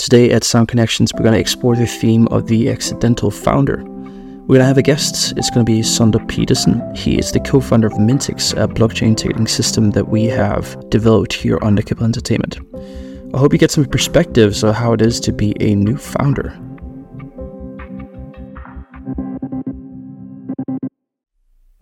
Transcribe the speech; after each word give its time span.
Today 0.00 0.30
at 0.30 0.44
Sound 0.44 0.68
Connections, 0.68 1.12
we're 1.12 1.24
going 1.24 1.34
to 1.34 1.38
explore 1.38 1.76
the 1.76 1.86
theme 1.86 2.26
of 2.28 2.46
the 2.46 2.70
accidental 2.70 3.30
founder. 3.30 3.84
We're 3.84 4.56
going 4.56 4.60
to 4.60 4.64
have 4.64 4.78
a 4.78 4.82
guest. 4.82 5.34
It's 5.36 5.50
going 5.50 5.66
to 5.66 5.70
be 5.70 5.80
Sondre 5.80 6.26
Pedersen. 6.26 6.82
He 6.96 7.18
is 7.18 7.32
the 7.32 7.40
co 7.40 7.60
founder 7.60 7.88
of 7.88 7.92
Mintix, 7.92 8.54
a 8.54 8.66
blockchain 8.66 9.14
ticketing 9.14 9.46
system 9.46 9.90
that 9.90 10.08
we 10.08 10.24
have 10.24 10.88
developed 10.88 11.34
here 11.34 11.58
on 11.60 11.74
the 11.74 11.82
Capella 11.82 12.06
Entertainment. 12.06 12.58
I 13.34 13.38
hope 13.38 13.52
you 13.52 13.58
get 13.58 13.70
some 13.70 13.84
perspectives 13.84 14.64
of 14.64 14.74
how 14.74 14.94
it 14.94 15.02
is 15.02 15.20
to 15.20 15.32
be 15.32 15.54
a 15.60 15.74
new 15.74 15.98
founder. 15.98 16.58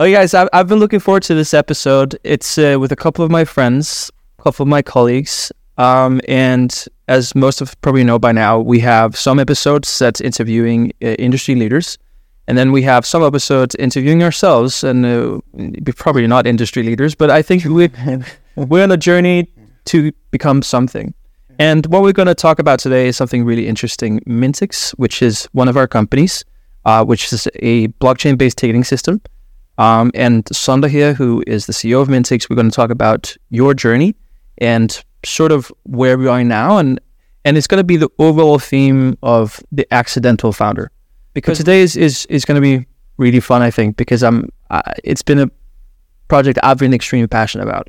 Oh, 0.00 0.11
guys, 0.11 0.35
I've, 0.35 0.48
I've 0.53 0.66
been 0.66 0.80
looking 0.80 0.98
forward 0.98 1.23
to 1.23 1.37
this 1.37 1.55
episode. 1.55 2.19
It's 2.25 2.59
uh, 2.59 2.79
with 2.80 2.91
a 2.91 2.96
couple 2.96 3.25
of 3.25 3.30
my 3.30 3.45
friends, 3.45 4.11
a 4.41 4.43
couple 4.43 4.64
of 4.64 4.69
my 4.69 4.82
colleagues, 4.82 5.53
um, 5.77 6.21
and 6.27 6.89
as 7.09 7.34
most 7.34 7.61
of 7.61 7.80
probably 7.80 8.04
know 8.04 8.18
by 8.18 8.32
now, 8.32 8.61
we 8.61 8.80
have 8.80 9.17
some 9.17 9.39
episodes 9.39 9.98
that's 9.98 10.21
interviewing 10.21 10.93
uh, 11.03 11.08
industry 11.18 11.54
leaders, 11.54 11.98
and 12.46 12.57
then 12.57 12.71
we 12.71 12.82
have 12.82 13.04
some 13.04 13.22
episodes 13.25 13.75
interviewing 13.76 14.22
ourselves, 14.22 14.84
and 14.84 15.04
uh, 15.04 15.40
probably 15.96 16.26
not 16.26 16.46
industry 16.46 16.82
leaders, 16.82 17.14
but 17.14 17.31
I 17.31 17.43
think 17.43 17.64
we 17.64 17.90
we're 18.57 18.82
on 18.82 18.93
a 18.93 18.96
journey 18.96 19.50
to 19.86 20.12
become 20.31 20.62
something. 20.62 21.14
And 21.58 21.86
what 21.86 22.03
we're 22.03 22.12
going 22.12 22.29
to 22.29 22.34
talk 22.34 22.61
about 22.61 22.79
today 22.79 23.09
is 23.09 23.17
something 23.17 23.45
really 23.45 23.67
interesting: 23.67 24.20
Mintix, 24.20 24.90
which 24.93 25.22
is 25.22 25.48
one 25.53 25.68
of 25.68 25.76
our 25.76 25.89
companies, 25.89 26.45
uh, 26.84 27.04
which 27.04 27.32
is 27.32 27.48
a 27.56 27.89
blockchain-based 28.00 28.59
ticketing 28.59 28.84
system. 28.84 29.20
Um, 29.79 30.11
and 30.14 30.45
Sondre 30.46 30.90
here, 30.90 31.14
who 31.14 31.43
is 31.46 31.67
the 31.67 31.72
CEO 31.72 32.03
of 32.03 32.09
Mintix, 32.09 32.50
we're 32.50 32.56
going 32.56 32.70
to 32.70 32.75
talk 32.75 32.91
about 32.91 33.36
your 33.50 33.75
journey 33.75 34.17
and 34.59 35.03
sort 35.25 35.53
of 35.53 35.72
where 35.84 36.19
we 36.19 36.27
are 36.27 36.42
now, 36.45 36.78
and 36.78 37.00
and 37.45 37.56
it's 37.56 37.67
going 37.67 37.81
to 37.81 37.84
be 37.84 37.97
the 37.97 38.11
overall 38.19 38.59
theme 38.59 39.17
of 39.22 39.61
the 39.72 39.86
accidental 39.92 40.53
founder, 40.53 40.91
because 41.34 41.59
today 41.59 41.81
is 41.81 41.97
is, 41.97 42.27
is 42.27 42.45
going 42.45 42.56
to 42.56 42.61
be 42.61 42.87
really 43.17 43.41
fun, 43.41 43.62
I 43.62 43.70
think, 43.70 43.97
because 43.97 44.23
I'm 44.23 44.48
uh, 44.70 44.83
it's 45.05 45.23
been 45.23 45.39
a 45.39 45.51
project 46.29 46.59
I've 46.62 46.79
been 46.79 46.95
extremely 46.95 47.27
passionate 47.27 47.65
about. 47.65 47.89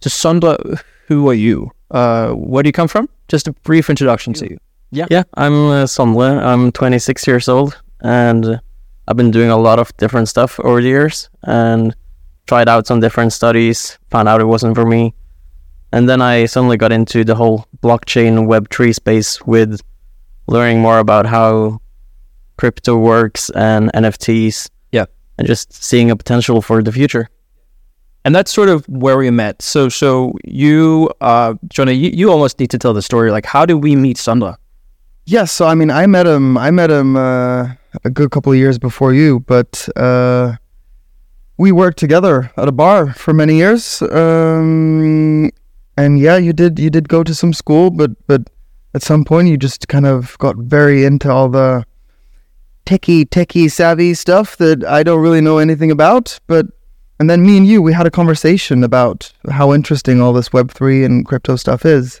So 0.00 0.10
Sondre, 0.10 0.80
who 1.06 1.28
are 1.28 1.34
you? 1.34 1.72
Uh, 1.90 2.30
where 2.30 2.62
do 2.62 2.68
you 2.68 2.72
come 2.72 2.88
from? 2.88 3.08
Just 3.28 3.48
a 3.48 3.52
brief 3.52 3.90
introduction 3.90 4.32
to 4.34 4.48
you. 4.50 4.58
Yeah, 4.90 5.06
yeah, 5.10 5.24
I'm 5.34 5.52
uh, 5.52 5.84
Sondre. 5.84 6.42
I'm 6.42 6.72
26 6.72 7.26
years 7.26 7.48
old, 7.48 7.80
and 8.00 8.60
I've 9.06 9.16
been 9.16 9.30
doing 9.30 9.50
a 9.50 9.56
lot 9.56 9.78
of 9.78 9.94
different 9.96 10.28
stuff 10.28 10.58
over 10.60 10.80
the 10.80 10.88
years, 10.88 11.28
and 11.42 11.94
tried 12.46 12.68
out 12.68 12.86
some 12.86 13.00
different 13.00 13.32
studies. 13.32 13.98
Found 14.10 14.28
out 14.28 14.40
it 14.40 14.44
wasn't 14.44 14.74
for 14.74 14.86
me, 14.86 15.14
and 15.92 16.08
then 16.08 16.20
I 16.20 16.46
suddenly 16.46 16.76
got 16.76 16.92
into 16.92 17.24
the 17.24 17.34
whole 17.34 17.66
blockchain 17.82 18.46
Web3 18.46 18.94
space 18.94 19.40
with 19.42 19.80
learning 20.46 20.80
more 20.80 20.98
about 20.98 21.26
how 21.26 21.80
crypto 22.56 22.96
works 22.96 23.50
and 23.50 23.90
NFTs. 23.94 24.68
Yeah. 24.92 25.06
And 25.38 25.46
just 25.46 25.72
seeing 25.72 26.10
a 26.10 26.16
potential 26.16 26.60
for 26.60 26.82
the 26.82 26.92
future. 26.92 27.28
And 28.24 28.34
that's 28.34 28.52
sort 28.52 28.68
of 28.68 28.86
where 28.88 29.16
we 29.16 29.30
met. 29.30 29.62
So, 29.62 29.88
so 29.88 30.34
you, 30.44 31.08
uh, 31.20 31.54
Jonah, 31.68 31.92
you, 31.92 32.10
you 32.10 32.30
almost 32.30 32.58
need 32.60 32.70
to 32.70 32.78
tell 32.78 32.92
the 32.92 33.00
story. 33.00 33.30
Like, 33.30 33.46
how 33.46 33.64
did 33.64 33.76
we 33.76 33.96
meet 33.96 34.16
Sondre? 34.16 34.56
Yes, 35.24 35.40
yeah, 35.40 35.44
so 35.44 35.66
I 35.66 35.74
mean, 35.74 35.90
I 35.90 36.06
met 36.06 36.26
him. 36.26 36.58
I 36.58 36.70
met 36.70 36.90
him 36.90 37.16
uh, 37.16 37.68
a 38.04 38.10
good 38.10 38.30
couple 38.30 38.52
of 38.52 38.58
years 38.58 38.78
before 38.78 39.12
you, 39.12 39.40
but 39.40 39.88
uh, 39.94 40.56
we 41.58 41.70
worked 41.70 41.98
together 41.98 42.50
at 42.56 42.66
a 42.66 42.72
bar 42.72 43.12
for 43.12 43.34
many 43.34 43.56
years. 43.56 44.00
Um, 44.02 45.50
and 45.98 46.20
yeah, 46.20 46.36
you 46.36 46.52
did 46.52 46.78
you 46.78 46.90
did 46.90 47.08
go 47.08 47.24
to 47.24 47.34
some 47.34 47.52
school, 47.52 47.90
but 47.90 48.12
but 48.28 48.42
at 48.94 49.02
some 49.02 49.24
point 49.24 49.48
you 49.48 49.56
just 49.56 49.88
kind 49.88 50.06
of 50.06 50.38
got 50.38 50.56
very 50.56 51.04
into 51.04 51.28
all 51.28 51.48
the 51.48 51.84
techie 52.86 53.24
techie 53.24 53.68
savvy 53.68 54.14
stuff 54.14 54.56
that 54.58 54.84
I 54.84 55.02
don't 55.02 55.20
really 55.20 55.40
know 55.40 55.58
anything 55.58 55.90
about. 55.90 56.38
But 56.46 56.66
and 57.18 57.28
then 57.28 57.42
me 57.42 57.56
and 57.56 57.66
you 57.66 57.82
we 57.82 57.92
had 57.92 58.06
a 58.06 58.12
conversation 58.12 58.84
about 58.84 59.32
how 59.50 59.74
interesting 59.74 60.20
all 60.20 60.32
this 60.32 60.52
Web 60.52 60.70
three 60.70 61.04
and 61.04 61.26
crypto 61.26 61.56
stuff 61.56 61.84
is. 61.84 62.20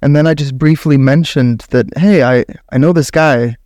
And 0.00 0.14
then 0.14 0.28
I 0.28 0.34
just 0.34 0.56
briefly 0.56 0.96
mentioned 0.96 1.66
that 1.70 1.86
hey, 1.98 2.22
I 2.22 2.44
I 2.70 2.78
know 2.78 2.92
this 2.92 3.10
guy. 3.10 3.56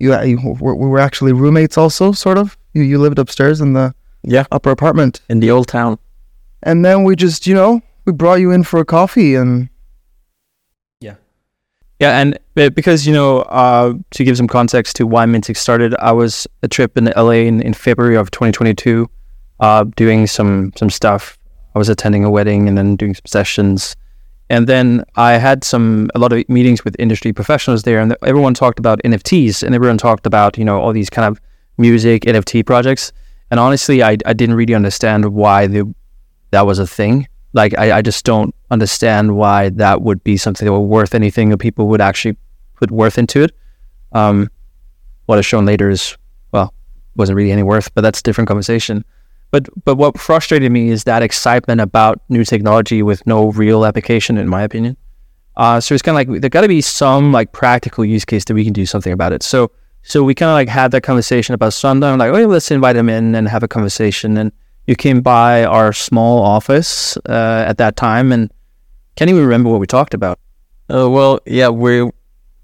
You, 0.00 0.20
you 0.22 0.38
we 0.60 0.88
were 0.88 0.98
actually 0.98 1.32
roommates 1.32 1.78
also, 1.78 2.10
sort 2.10 2.36
of. 2.36 2.58
You 2.74 2.82
you 2.82 2.98
lived 2.98 3.20
upstairs 3.20 3.60
in 3.60 3.74
the 3.74 3.94
yeah 4.24 4.46
upper 4.50 4.70
apartment 4.70 5.20
in 5.28 5.38
the 5.38 5.52
old 5.52 5.68
town. 5.68 6.00
And 6.64 6.84
then 6.84 7.04
we 7.04 7.14
just 7.14 7.46
you 7.46 7.54
know 7.54 7.80
we 8.08 8.12
brought 8.14 8.40
you 8.40 8.50
in 8.50 8.64
for 8.64 8.80
a 8.80 8.84
coffee 8.84 9.34
and 9.34 9.68
yeah. 11.00 11.14
Yeah 12.00 12.18
and 12.18 12.38
because 12.54 13.06
you 13.06 13.12
know 13.12 13.40
uh, 13.42 13.92
to 14.12 14.24
give 14.24 14.36
some 14.36 14.48
context 14.48 14.96
to 14.96 15.06
why 15.06 15.26
Mintix 15.26 15.58
started 15.58 15.94
i 16.00 16.10
was 16.10 16.48
a 16.62 16.68
trip 16.68 16.96
in 16.96 17.04
la 17.04 17.30
in, 17.30 17.60
in 17.60 17.74
february 17.74 18.16
of 18.16 18.30
2022 18.30 19.08
uh, 19.60 19.84
doing 19.96 20.26
some 20.26 20.72
some 20.76 20.90
stuff. 20.90 21.38
I 21.74 21.78
was 21.78 21.88
attending 21.88 22.24
a 22.24 22.30
wedding 22.30 22.68
and 22.68 22.78
then 22.78 22.96
doing 22.96 23.14
some 23.14 23.26
sessions. 23.26 23.94
And 24.50 24.66
then 24.66 25.04
i 25.16 25.32
had 25.32 25.62
some 25.62 26.10
a 26.14 26.18
lot 26.18 26.32
of 26.32 26.48
meetings 26.48 26.82
with 26.82 26.96
industry 26.98 27.34
professionals 27.34 27.82
there 27.82 28.00
and 28.00 28.16
everyone 28.22 28.54
talked 28.54 28.78
about 28.78 28.98
nfts 29.04 29.62
and 29.62 29.74
everyone 29.74 29.98
talked 29.98 30.26
about 30.26 30.56
you 30.56 30.64
know 30.64 30.80
all 30.80 30.94
these 30.94 31.10
kind 31.10 31.26
of 31.30 31.38
music 31.76 32.22
nft 32.22 32.64
projects. 32.64 33.12
And 33.50 33.60
honestly 33.60 34.02
i, 34.02 34.16
I 34.24 34.32
didn't 34.32 34.54
really 34.54 34.74
understand 34.74 35.26
why 35.34 35.66
the, 35.66 35.94
that 36.50 36.64
was 36.64 36.78
a 36.78 36.86
thing 36.86 37.28
like 37.58 37.76
I, 37.76 37.98
I 37.98 38.02
just 38.02 38.24
don't 38.24 38.54
understand 38.70 39.36
why 39.36 39.68
that 39.70 40.00
would 40.00 40.22
be 40.22 40.36
something 40.36 40.64
that 40.64 40.72
would 40.72 40.88
worth 40.96 41.14
anything 41.14 41.50
that 41.50 41.58
people 41.58 41.88
would 41.88 42.00
actually 42.00 42.36
put 42.76 42.90
worth 42.90 43.18
into 43.18 43.42
it. 43.42 43.52
Um, 44.12 44.48
what 45.26 45.38
is 45.38 45.44
shown 45.44 45.66
later 45.66 45.90
is 45.90 46.16
well 46.52 46.72
wasn't 47.16 47.36
really 47.36 47.52
any 47.52 47.64
worth, 47.64 47.92
but 47.94 48.02
that's 48.02 48.20
a 48.20 48.22
different 48.22 48.48
conversation. 48.48 49.04
But 49.50 49.68
but 49.84 49.96
what 49.96 50.18
frustrated 50.18 50.70
me 50.70 50.88
is 50.88 51.04
that 51.04 51.22
excitement 51.22 51.80
about 51.80 52.20
new 52.28 52.44
technology 52.44 53.02
with 53.02 53.26
no 53.26 53.50
real 53.50 53.84
application, 53.84 54.38
in 54.38 54.48
my 54.48 54.62
opinion. 54.62 54.96
Uh, 55.56 55.80
so 55.80 55.94
it's 55.94 56.02
kind 56.02 56.14
of 56.14 56.20
like 56.20 56.40
there 56.40 56.50
got 56.50 56.60
to 56.60 56.68
be 56.68 56.80
some 56.80 57.32
like 57.32 57.50
practical 57.50 58.04
use 58.04 58.24
case 58.24 58.44
that 58.44 58.54
we 58.54 58.64
can 58.64 58.72
do 58.72 58.86
something 58.86 59.12
about 59.12 59.32
it. 59.32 59.42
So 59.42 59.72
so 60.02 60.22
we 60.22 60.34
kind 60.34 60.50
of 60.50 60.54
like 60.54 60.68
had 60.68 60.92
that 60.92 61.02
conversation 61.02 61.54
about. 61.54 61.84
I'm 61.84 62.00
like, 62.00 62.32
oh, 62.32 62.46
let's 62.46 62.70
invite 62.70 62.94
him 62.94 63.08
in 63.08 63.34
and 63.34 63.48
have 63.48 63.64
a 63.64 63.68
conversation 63.68 64.38
and 64.38 64.52
you 64.88 64.96
came 64.96 65.20
by 65.20 65.64
our 65.64 65.92
small 65.92 66.42
office 66.42 67.18
uh, 67.28 67.64
at 67.68 67.76
that 67.76 67.94
time 67.94 68.32
and 68.32 68.50
can't 69.16 69.28
even 69.28 69.42
remember 69.42 69.68
what 69.68 69.80
we 69.80 69.86
talked 69.86 70.14
about. 70.14 70.40
Uh, 70.90 71.08
well, 71.10 71.40
yeah, 71.44 71.68
we 71.68 72.10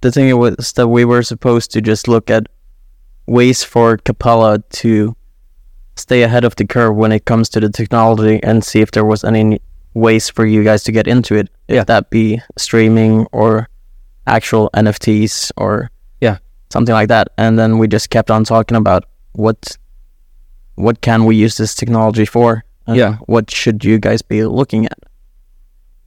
the 0.01 0.11
thing 0.11 0.37
was 0.39 0.73
that 0.73 0.89
we 0.89 1.05
were 1.05 1.23
supposed 1.23 1.71
to 1.73 1.83
just 1.83 2.09
look 2.09 2.31
at 2.31 2.47
ways 3.27 3.63
for 3.63 3.99
Capella 3.99 4.59
to 4.71 5.15
stay 5.97 6.23
ahead 6.23 6.45
of 6.45 6.57
the 6.57 6.67
curve 6.67 6.97
when 6.97 7.13
it 7.13 7.27
comes 7.27 7.51
to 7.51 7.61
the 7.61 7.69
technology 7.69 8.41
and 8.43 8.65
see 8.65 8.81
if 8.81 8.91
there 8.93 9.05
was 9.05 9.23
any 9.23 9.61
ways 9.93 10.31
for 10.31 10.47
you 10.47 10.65
guys 10.65 10.83
to 10.85 10.93
get 10.93 11.07
into 11.07 11.35
it. 11.35 11.49
If 11.69 11.75
yeah. 11.75 11.85
that 11.85 12.09
be 12.09 12.41
streaming 12.57 13.27
or 13.33 13.69
actual 14.27 14.71
NFTs 14.75 15.53
or 15.59 15.91
yeah, 16.23 16.39
something 16.71 16.95
like 16.95 17.09
that. 17.09 17.29
And 17.37 17.59
then 17.59 17.77
we 17.77 17.87
just 17.87 18.09
kept 18.09 18.31
on 18.31 18.45
talking 18.45 18.79
about 18.79 19.05
what 19.33 19.77
what 20.75 21.01
can 21.01 21.25
we 21.25 21.37
use 21.37 21.57
this 21.57 21.75
technology 21.75 22.25
for? 22.25 22.65
yeah. 22.87 23.17
What 23.27 23.51
should 23.51 23.85
you 23.85 23.99
guys 23.99 24.23
be 24.23 24.45
looking 24.45 24.87
at? 24.87 24.99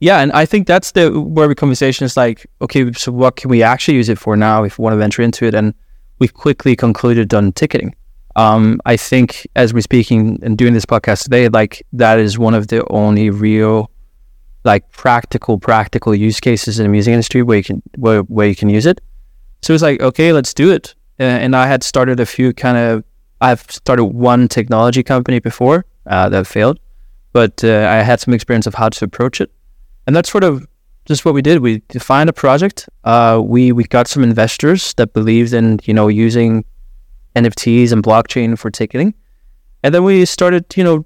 Yeah, 0.00 0.20
and 0.20 0.30
I 0.32 0.46
think 0.46 0.66
that's 0.66 0.92
the 0.92 1.20
where 1.20 1.48
the 1.48 1.54
conversation 1.56 2.04
is 2.04 2.16
like, 2.16 2.46
okay, 2.60 2.92
so 2.92 3.10
what 3.10 3.36
can 3.36 3.50
we 3.50 3.62
actually 3.62 3.96
use 3.96 4.08
it 4.08 4.18
for 4.18 4.36
now 4.36 4.62
if 4.62 4.78
we 4.78 4.84
want 4.84 4.92
to 4.92 4.98
venture 4.98 5.22
into 5.22 5.44
it? 5.44 5.54
And 5.54 5.74
we've 6.20 6.34
quickly 6.34 6.76
concluded 6.76 7.34
on 7.34 7.52
ticketing. 7.52 7.96
Um, 8.36 8.80
I 8.86 8.96
think 8.96 9.48
as 9.56 9.74
we're 9.74 9.80
speaking 9.80 10.38
and 10.42 10.56
doing 10.56 10.72
this 10.72 10.86
podcast 10.86 11.24
today, 11.24 11.48
like 11.48 11.84
that 11.92 12.20
is 12.20 12.38
one 12.38 12.54
of 12.54 12.68
the 12.68 12.86
only 12.90 13.30
real, 13.30 13.90
like 14.62 14.88
practical, 14.92 15.58
practical 15.58 16.14
use 16.14 16.38
cases 16.38 16.78
in 16.78 16.84
the 16.84 16.88
music 16.88 17.10
industry 17.10 17.42
where 17.42 17.58
you 17.58 17.64
can 17.64 17.82
where, 17.96 18.20
where 18.22 18.46
you 18.46 18.54
can 18.54 18.68
use 18.68 18.86
it. 18.86 19.00
So 19.62 19.74
it's 19.74 19.82
like, 19.82 20.00
okay, 20.00 20.32
let's 20.32 20.54
do 20.54 20.70
it. 20.70 20.94
Uh, 21.18 21.24
and 21.24 21.56
I 21.56 21.66
had 21.66 21.82
started 21.82 22.20
a 22.20 22.26
few 22.26 22.52
kind 22.52 22.78
of 22.78 23.02
I've 23.40 23.62
started 23.70 24.04
one 24.04 24.48
technology 24.48 25.02
company 25.02 25.38
before 25.38 25.84
uh, 26.06 26.28
that 26.28 26.46
failed, 26.46 26.80
but 27.32 27.62
uh, 27.62 27.88
I 27.90 28.02
had 28.02 28.20
some 28.20 28.34
experience 28.34 28.66
of 28.66 28.74
how 28.74 28.88
to 28.88 29.04
approach 29.04 29.40
it, 29.40 29.50
and 30.06 30.16
that's 30.16 30.30
sort 30.30 30.44
of 30.44 30.66
just 31.04 31.24
what 31.24 31.34
we 31.34 31.42
did. 31.42 31.60
We 31.60 31.82
defined 31.88 32.28
a 32.28 32.32
project. 32.32 32.88
Uh, 33.04 33.40
we 33.42 33.72
we 33.72 33.84
got 33.84 34.08
some 34.08 34.22
investors 34.22 34.94
that 34.94 35.12
believed 35.12 35.52
in 35.52 35.80
you 35.84 35.94
know 35.94 36.08
using 36.08 36.64
NFTs 37.36 37.92
and 37.92 38.02
blockchain 38.02 38.58
for 38.58 38.70
ticketing, 38.70 39.14
and 39.82 39.94
then 39.94 40.04
we 40.04 40.24
started 40.24 40.64
you 40.76 40.84
know 40.84 41.04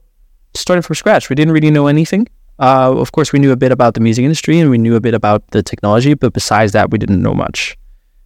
starting 0.55 0.83
from 0.83 0.97
scratch. 0.97 1.29
We 1.29 1.37
didn't 1.37 1.53
really 1.53 1.71
know 1.71 1.87
anything. 1.87 2.29
Uh, 2.59 2.95
of 2.97 3.13
course, 3.13 3.33
we 3.33 3.39
knew 3.39 3.51
a 3.51 3.57
bit 3.57 3.73
about 3.73 3.95
the 3.95 4.01
music 4.01 4.23
industry 4.23 4.61
and 4.61 4.71
we 4.71 4.79
knew 4.79 4.95
a 4.95 5.01
bit 5.01 5.15
about 5.15 5.51
the 5.51 5.63
technology, 5.63 6.15
but 6.15 6.33
besides 6.33 6.73
that, 6.73 6.91
we 6.91 6.99
didn't 6.99 7.21
know 7.21 7.35
much. 7.35 7.77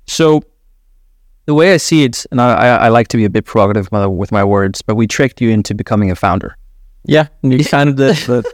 So 0.06 0.42
the 1.46 1.54
way 1.54 1.72
I 1.72 1.76
see 1.76 2.04
it, 2.04 2.26
and 2.31 2.40
I, 2.40 2.76
I, 2.76 2.88
like 2.88 3.08
to 3.08 3.16
be 3.16 3.25
a 3.25 3.31
bit 3.31 3.44
provocative 3.44 3.88
with 3.93 4.32
my 4.32 4.44
words, 4.44 4.82
but 4.82 4.96
we 4.96 5.06
tricked 5.06 5.40
you 5.40 5.50
into 5.50 5.75
becoming 5.75 6.10
a 6.10 6.16
founder. 6.16 6.56
Yeah, 7.04 7.28
you 7.43 7.64
kind 7.64 7.88
of 7.88 7.96
did, 7.96 8.19
but 8.26 8.44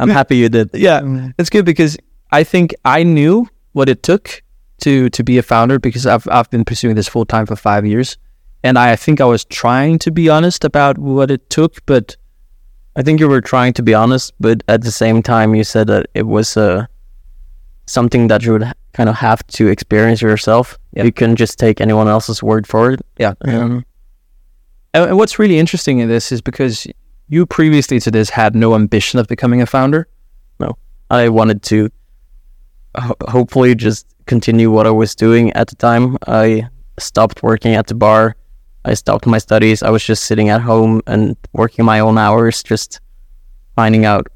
I'm 0.00 0.08
happy 0.08 0.36
you 0.36 0.48
did. 0.48 0.70
Yeah, 0.74 1.30
it's 1.38 1.48
good 1.48 1.64
because 1.64 1.96
I 2.32 2.44
think 2.44 2.74
I 2.84 3.04
knew 3.04 3.48
what 3.72 3.88
it 3.88 4.02
took 4.02 4.42
to 4.80 5.08
to 5.10 5.24
be 5.24 5.38
a 5.38 5.42
founder 5.42 5.78
because 5.78 6.06
I've 6.06 6.26
I've 6.28 6.50
been 6.50 6.64
pursuing 6.64 6.96
this 6.96 7.08
full 7.08 7.24
time 7.24 7.46
for 7.46 7.56
five 7.56 7.86
years, 7.86 8.18
and 8.64 8.78
I 8.78 8.96
think 8.96 9.20
I 9.20 9.24
was 9.24 9.44
trying 9.44 10.00
to 10.00 10.10
be 10.10 10.28
honest 10.28 10.64
about 10.64 10.98
what 10.98 11.30
it 11.30 11.48
took, 11.50 11.86
but 11.86 12.16
I 12.96 13.02
think 13.02 13.20
you 13.20 13.28
were 13.28 13.40
trying 13.40 13.74
to 13.74 13.82
be 13.82 13.94
honest, 13.94 14.32
but 14.40 14.64
at 14.66 14.82
the 14.82 14.90
same 14.90 15.22
time, 15.22 15.54
you 15.54 15.62
said 15.62 15.86
that 15.86 16.06
it 16.14 16.26
was 16.26 16.56
uh, 16.56 16.86
something 17.86 18.26
that 18.26 18.42
you 18.42 18.52
would 18.52 18.72
kind 18.92 19.08
of 19.08 19.16
have 19.16 19.46
to 19.48 19.68
experience 19.68 20.20
yourself. 20.22 20.78
Yeah. 20.92 21.04
You 21.04 21.12
can't 21.12 21.38
just 21.38 21.58
take 21.58 21.80
anyone 21.80 22.08
else's 22.08 22.42
word 22.42 22.66
for 22.66 22.92
it. 22.92 23.00
Yeah. 23.18 23.34
Um, 23.44 23.84
And 24.94 25.10
and 25.10 25.16
what's 25.18 25.38
really 25.38 25.58
interesting 25.58 25.98
in 26.00 26.08
this 26.08 26.32
is 26.32 26.40
because 26.40 26.86
you 27.28 27.46
previously 27.46 28.00
to 28.00 28.10
this 28.10 28.30
had 28.30 28.54
no 28.54 28.74
ambition 28.74 29.20
of 29.20 29.26
becoming 29.28 29.60
a 29.62 29.66
founder. 29.66 30.06
No, 30.60 30.76
I 31.10 31.28
wanted 31.28 31.62
to 31.64 31.90
ho- 32.96 33.16
hopefully 33.28 33.74
just 33.74 34.06
continue 34.26 34.70
what 34.70 34.86
I 34.86 34.90
was 34.90 35.14
doing 35.14 35.52
at 35.52 35.68
the 35.68 35.76
time. 35.76 36.16
I 36.26 36.68
stopped 36.98 37.42
working 37.42 37.74
at 37.74 37.86
the 37.86 37.94
bar. 37.94 38.34
I 38.84 38.94
stopped 38.94 39.26
my 39.26 39.38
studies. 39.38 39.82
I 39.82 39.90
was 39.90 40.02
just 40.02 40.24
sitting 40.24 40.48
at 40.48 40.62
home 40.62 41.02
and 41.06 41.36
working 41.52 41.84
my 41.84 42.00
own 42.00 42.16
hours, 42.16 42.62
just 42.62 43.00
finding 43.76 44.06
out 44.06 44.26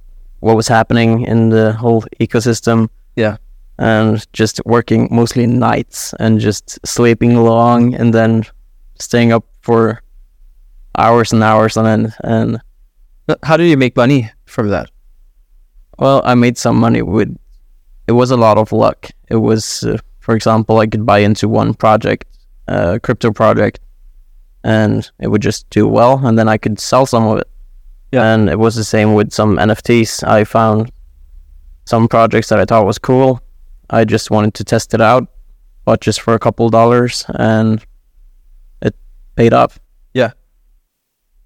what 0.40 0.56
was 0.56 0.68
happening 0.68 1.22
in 1.22 1.48
the 1.48 1.72
whole 1.72 2.04
ecosystem. 2.20 2.88
Yeah. 3.16 3.36
And 3.82 4.24
just 4.32 4.60
working 4.64 5.08
mostly 5.10 5.46
nights 5.46 6.14
and 6.20 6.38
just 6.38 6.78
sleeping 6.86 7.36
long 7.36 7.94
and 7.94 8.14
then 8.14 8.44
staying 8.98 9.32
up 9.32 9.44
for 9.60 10.02
hours 10.96 11.32
and 11.32 11.42
hours 11.42 11.76
on 11.76 11.86
end. 11.86 12.14
And 12.22 12.60
How 13.42 13.56
do 13.56 13.64
you 13.64 13.76
make 13.76 13.96
money 13.96 14.30
from 14.46 14.68
that? 14.68 14.90
Well, 15.98 16.22
I 16.24 16.34
made 16.34 16.56
some 16.58 16.76
money 16.76 17.02
with. 17.02 17.36
It 18.06 18.12
was 18.12 18.30
a 18.30 18.36
lot 18.36 18.58
of 18.58 18.72
luck. 18.72 19.10
It 19.28 19.36
was, 19.36 19.84
uh, 19.84 19.98
for 20.20 20.34
example, 20.34 20.78
I 20.78 20.86
could 20.86 21.06
buy 21.06 21.18
into 21.18 21.48
one 21.48 21.74
project, 21.74 22.24
uh, 22.68 22.98
crypto 23.02 23.32
project, 23.32 23.80
and 24.64 25.10
it 25.20 25.28
would 25.28 25.42
just 25.42 25.68
do 25.70 25.88
well, 25.88 26.24
and 26.26 26.38
then 26.38 26.48
I 26.48 26.58
could 26.58 26.78
sell 26.78 27.06
some 27.06 27.26
of 27.26 27.38
it. 27.38 27.48
Yeah. 28.12 28.34
And 28.34 28.48
it 28.48 28.58
was 28.58 28.74
the 28.74 28.84
same 28.84 29.14
with 29.14 29.32
some 29.32 29.56
NFTs. 29.56 30.22
I 30.24 30.44
found 30.44 30.92
some 31.84 32.08
projects 32.08 32.48
that 32.48 32.60
I 32.60 32.64
thought 32.64 32.86
was 32.86 32.98
cool. 32.98 33.41
I 33.92 34.04
just 34.04 34.30
wanted 34.30 34.54
to 34.54 34.64
test 34.64 34.94
it 34.94 35.00
out, 35.00 35.28
but 35.84 36.00
just 36.00 36.20
for 36.22 36.34
a 36.34 36.38
couple 36.38 36.68
dollars, 36.70 37.24
and 37.28 37.84
it 38.80 38.96
paid 39.36 39.52
off. 39.52 39.78
Yeah. 40.14 40.32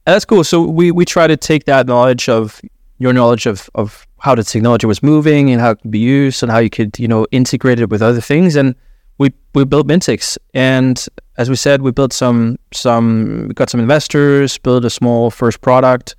That's 0.07 0.25
cool. 0.25 0.45
So 0.45 0.63
we 0.63 0.93
we 0.93 1.05
try 1.05 1.27
to 1.27 1.37
take 1.37 1.65
that 1.65 1.87
knowledge 1.87 2.29
of 2.29 2.63
your 2.99 3.13
knowledge 3.13 3.47
of 3.47 3.69
of 3.75 4.07
how 4.21 4.35
the 4.35 4.45
technology 4.45 4.87
was 4.87 5.03
moving 5.03 5.51
and 5.51 5.61
how 5.61 5.73
it 5.73 5.83
could 5.83 5.91
be 5.91 5.99
used 5.99 6.43
and 6.43 6.51
how 6.51 6.59
you 6.59 6.71
could 6.71 6.99
you 6.99 7.09
know 7.09 7.27
integrate 7.33 7.81
it 7.81 7.91
with 7.91 8.03
other 8.03 8.21
things 8.21 8.57
and 8.57 8.75
we 9.19 9.33
we 9.55 9.65
built 9.65 9.87
Mintix 9.87 10.39
and 10.55 11.07
as 11.37 11.51
we 11.51 11.57
said 11.57 11.83
we 11.83 11.91
built 11.91 12.13
some 12.13 12.57
some 12.73 13.49
we 13.49 13.55
got 13.55 13.69
some 13.69 13.81
investors 13.81 14.57
built 14.59 14.85
a 14.85 14.91
small 14.91 15.31
first 15.31 15.61
product 15.61 16.17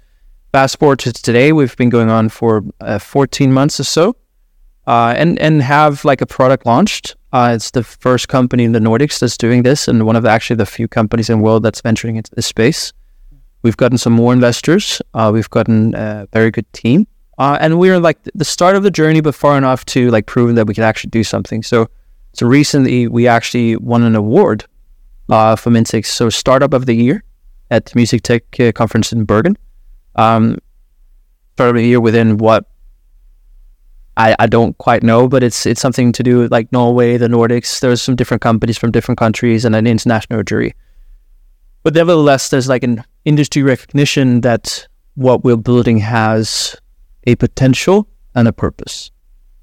fast 0.51 0.77
forward 0.77 0.99
to 0.99 1.11
today 1.11 1.51
we've 1.51 1.75
been 1.77 1.89
going 1.89 2.09
on 2.09 2.29
for 2.29 2.63
uh, 2.81 2.99
14 2.99 3.51
months 3.51 3.79
or 3.79 3.83
so 3.83 4.15
uh, 4.87 5.13
and 5.15 5.37
and 5.39 5.61
have 5.61 6.03
like 6.03 6.21
a 6.21 6.25
product 6.25 6.65
launched 6.65 7.15
uh, 7.33 7.51
it's 7.53 7.71
the 7.71 7.83
first 7.83 8.27
company 8.27 8.63
in 8.63 8.71
the 8.71 8.79
Nordics 8.79 9.19
that's 9.19 9.37
doing 9.37 9.63
this 9.63 9.87
and 9.87 10.05
one 10.05 10.15
of 10.15 10.25
actually 10.25 10.55
the 10.55 10.65
few 10.65 10.87
companies 10.87 11.29
in 11.29 11.37
the 11.37 11.43
world 11.43 11.63
that's 11.63 11.81
venturing 11.81 12.15
into 12.15 12.31
this 12.35 12.47
space 12.47 12.93
We've 13.63 13.77
gotten 13.77 13.97
some 13.97 14.13
more 14.13 14.33
investors. 14.33 15.01
Uh, 15.13 15.31
we've 15.33 15.49
gotten 15.49 15.95
a 15.95 16.27
very 16.31 16.51
good 16.51 16.71
team, 16.73 17.07
uh, 17.37 17.57
and 17.59 17.79
we're 17.79 17.99
like 17.99 18.17
the 18.35 18.45
start 18.45 18.75
of 18.75 18.83
the 18.83 18.91
journey, 18.91 19.21
but 19.21 19.35
far 19.35 19.57
enough 19.57 19.83
to 19.87 20.09
like 20.11 20.25
proving 20.25 20.55
that 20.55 20.67
we 20.67 20.73
can 20.73 20.83
actually 20.83 21.09
do 21.09 21.23
something. 21.23 21.63
So, 21.63 21.89
so 22.33 22.45
recently 22.45 23.07
we 23.07 23.27
actually 23.27 23.75
won 23.77 24.03
an 24.03 24.15
award 24.15 24.65
uh, 25.29 25.55
for 25.55 25.71
Mintix, 25.71 26.05
so 26.05 26.29
Startup 26.29 26.73
of 26.73 26.85
the 26.85 26.93
Year 26.93 27.23
at 27.71 27.87
the 27.87 27.93
Music 27.95 28.21
Tech 28.21 28.43
uh, 28.59 28.71
Conference 28.71 29.11
in 29.11 29.25
Bergen. 29.25 29.57
Um, 30.15 30.59
Startup 31.55 31.75
of 31.75 31.81
the 31.81 31.87
Year 31.87 31.99
within 31.99 32.37
what 32.37 32.69
I, 34.17 34.35
I 34.39 34.47
don't 34.47 34.77
quite 34.79 35.03
know, 35.03 35.27
but 35.27 35.43
it's 35.43 35.65
it's 35.65 35.79
something 35.79 36.11
to 36.13 36.23
do 36.23 36.39
with 36.39 36.51
like 36.51 36.71
Norway, 36.71 37.17
the 37.17 37.27
Nordics. 37.27 37.79
There's 37.79 38.01
some 38.01 38.15
different 38.15 38.41
companies 38.41 38.77
from 38.77 38.91
different 38.91 39.19
countries 39.19 39.63
and 39.63 39.75
an 39.75 39.85
international 39.87 40.43
jury. 40.43 40.73
But 41.83 41.93
nevertheless, 41.93 42.49
there's 42.49 42.67
like 42.67 42.83
an 42.83 43.03
industry 43.25 43.61
recognition 43.63 44.41
that 44.41 44.87
what 45.15 45.43
we're 45.43 45.55
building 45.57 45.99
has 45.99 46.75
a 47.25 47.35
potential 47.35 48.07
and 48.35 48.47
a 48.47 48.51
purpose. 48.53 49.11